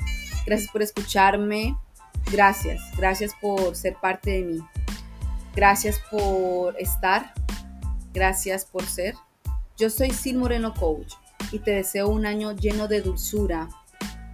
gracias 0.45 0.71
por 0.71 0.81
escucharme, 0.81 1.75
gracias, 2.31 2.81
gracias 2.95 3.33
por 3.39 3.75
ser 3.75 3.95
parte 3.95 4.31
de 4.31 4.41
mí, 4.43 4.59
gracias 5.55 5.99
por 6.11 6.79
estar, 6.79 7.33
gracias 8.13 8.65
por 8.65 8.85
ser. 8.85 9.15
Yo 9.77 9.91
soy 9.91 10.09
Sil 10.09 10.37
Moreno 10.37 10.73
Coach 10.73 11.13
y 11.51 11.59
te 11.59 11.71
deseo 11.71 12.09
un 12.09 12.25
año 12.25 12.53
lleno 12.53 12.87
de 12.87 13.01
dulzura, 13.01 13.69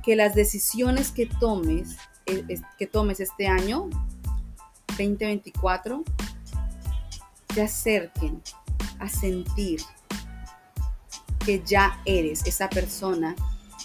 que 0.04 0.16
las 0.16 0.36
decisiones 0.36 1.12
que 1.12 1.26
tomes, 1.26 1.98
eh, 2.26 2.62
que 2.78 2.88
tomes 2.88 3.20
este 3.20 3.48
año 3.48 3.90
2024 4.98 6.04
te 7.48 7.62
acerquen 7.62 8.42
a 9.00 9.10
sentir 9.10 9.82
que 11.46 11.62
ya 11.66 12.02
eres 12.06 12.46
esa 12.46 12.70
persona, 12.70 13.36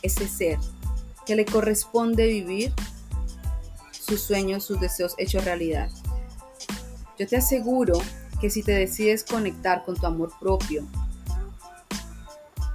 ese 0.02 0.28
ser, 0.28 0.58
que 1.26 1.36
le 1.36 1.44
corresponde 1.44 2.26
vivir 2.26 2.72
sus 3.90 4.22
sueños, 4.22 4.64
sus 4.64 4.80
deseos 4.80 5.14
hechos 5.18 5.44
realidad. 5.44 5.90
Yo 7.18 7.26
te 7.26 7.36
aseguro 7.36 8.00
que 8.40 8.48
si 8.48 8.62
te 8.62 8.72
decides 8.72 9.24
conectar 9.24 9.84
con 9.84 9.96
tu 9.96 10.06
amor 10.06 10.32
propio, 10.40 10.86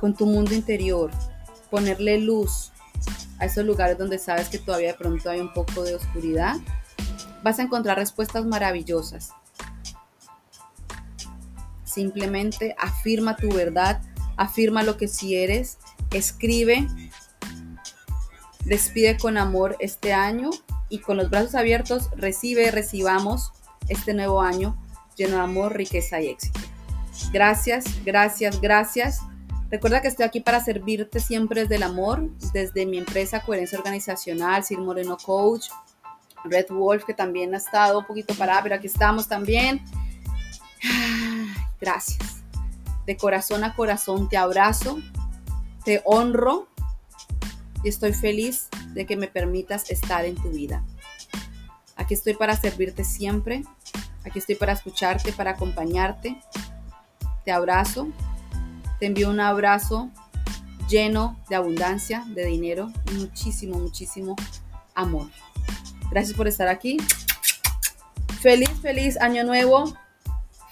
con 0.03 0.13
tu 0.13 0.25
mundo 0.25 0.53
interior, 0.53 1.11
ponerle 1.71 2.17
luz 2.17 2.73
a 3.39 3.45
esos 3.45 3.63
lugares 3.63 3.97
donde 3.97 4.19
sabes 4.19 4.49
que 4.49 4.57
todavía 4.57 4.89
de 4.89 4.93
pronto 4.95 5.29
hay 5.29 5.39
un 5.39 5.53
poco 5.53 5.81
de 5.81 5.95
oscuridad, 5.95 6.57
vas 7.41 7.57
a 7.57 7.61
encontrar 7.61 7.97
respuestas 7.97 8.45
maravillosas. 8.45 9.29
Simplemente 11.85 12.75
afirma 12.77 13.37
tu 13.37 13.47
verdad, 13.47 14.01
afirma 14.35 14.83
lo 14.83 14.97
que 14.97 15.07
sí 15.07 15.37
eres, 15.37 15.77
escribe, 16.11 16.85
despide 18.65 19.17
con 19.17 19.37
amor 19.37 19.77
este 19.79 20.11
año 20.11 20.49
y 20.89 20.99
con 20.99 21.15
los 21.15 21.29
brazos 21.29 21.55
abiertos 21.55 22.09
recibe, 22.17 22.71
recibamos 22.71 23.53
este 23.87 24.13
nuevo 24.13 24.41
año 24.41 24.77
lleno 25.15 25.37
de 25.37 25.43
amor, 25.43 25.77
riqueza 25.77 26.19
y 26.19 26.27
éxito. 26.27 26.59
Gracias, 27.31 27.85
gracias, 28.03 28.59
gracias. 28.59 29.21
Recuerda 29.73 30.03
que 30.03 30.07
estoy 30.07 30.23
aquí 30.23 30.39
para 30.39 30.63
servirte 30.63 31.19
siempre 31.19 31.61
desde 31.61 31.77
el 31.77 31.83
amor, 31.83 32.29
desde 32.53 32.85
mi 32.85 32.99
empresa 32.99 33.41
Coherencia 33.41 33.79
Organizacional, 33.79 34.63
Sir 34.63 34.77
Moreno 34.77 35.17
Coach, 35.17 35.69
Red 36.43 36.67
Wolf, 36.69 37.05
que 37.05 37.15
también 37.15 37.55
ha 37.55 37.57
estado 37.57 37.97
un 37.97 38.05
poquito 38.05 38.35
parada, 38.35 38.61
pero 38.61 38.75
aquí 38.75 38.85
estamos 38.85 39.27
también. 39.27 39.83
Gracias 41.81 42.43
de 43.07 43.17
corazón 43.17 43.63
a 43.63 43.75
corazón 43.75 44.29
te 44.29 44.37
abrazo, 44.37 44.99
te 45.83 46.03
honro 46.05 46.67
y 47.83 47.89
estoy 47.89 48.13
feliz 48.13 48.69
de 48.93 49.07
que 49.07 49.17
me 49.17 49.27
permitas 49.27 49.89
estar 49.89 50.23
en 50.23 50.35
tu 50.35 50.51
vida. 50.51 50.83
Aquí 51.95 52.13
estoy 52.13 52.35
para 52.35 52.55
servirte 52.55 53.03
siempre, 53.03 53.63
aquí 54.23 54.37
estoy 54.37 54.53
para 54.53 54.73
escucharte, 54.73 55.33
para 55.33 55.51
acompañarte. 55.51 56.39
Te 57.43 57.51
abrazo, 57.51 58.09
te 59.03 59.07
envío 59.07 59.29
un 59.29 59.41
abrazo 59.41 60.09
lleno 60.87 61.37
de 61.49 61.57
abundancia, 61.57 62.23
de 62.27 62.45
dinero 62.45 62.89
y 63.11 63.15
muchísimo, 63.15 63.77
muchísimo 63.77 64.33
amor. 64.95 65.27
Gracias 66.09 66.37
por 66.37 66.47
estar 66.47 66.69
aquí. 66.69 66.95
Feliz, 68.39 68.69
feliz 68.81 69.19
año 69.19 69.43
nuevo. 69.43 69.93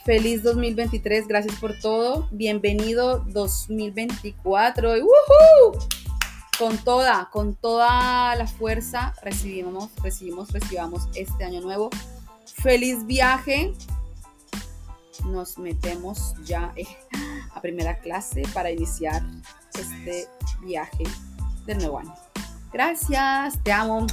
Feliz 0.06 0.44
2023, 0.44 1.28
gracias 1.28 1.58
por 1.58 1.78
todo. 1.78 2.30
Bienvenido 2.32 3.20
2024. 3.28 4.94
Con 6.58 6.78
toda, 6.86 7.30
con 7.34 7.56
toda 7.56 8.34
la 8.38 8.48
fuerza 8.48 9.14
recibimos, 9.22 9.90
recibimos, 10.02 10.54
recibamos 10.54 11.10
este 11.16 11.44
año 11.44 11.60
nuevo. 11.60 11.90
Feliz 12.46 13.06
viaje. 13.06 13.74
Nos 15.26 15.58
metemos 15.58 16.34
ya 16.46 16.74
a 17.54 17.62
primera 17.62 17.98
clase 18.00 18.44
para 18.54 18.72
iniciar 18.72 19.22
este 19.78 20.28
viaje 20.62 21.04
del 21.66 21.78
nuevo 21.80 22.00
año. 22.00 22.14
Gracias, 22.72 23.62
te 23.64 23.72
amo. 23.72 24.08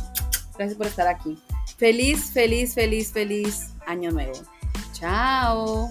Gracias 0.56 0.76
por 0.76 0.86
estar 0.86 1.06
aquí. 1.06 1.38
Feliz, 1.76 2.32
feliz, 2.32 2.74
feliz, 2.74 3.12
feliz 3.12 3.70
año 3.86 4.10
nuevo. 4.10 4.38
Chao. 4.92 5.90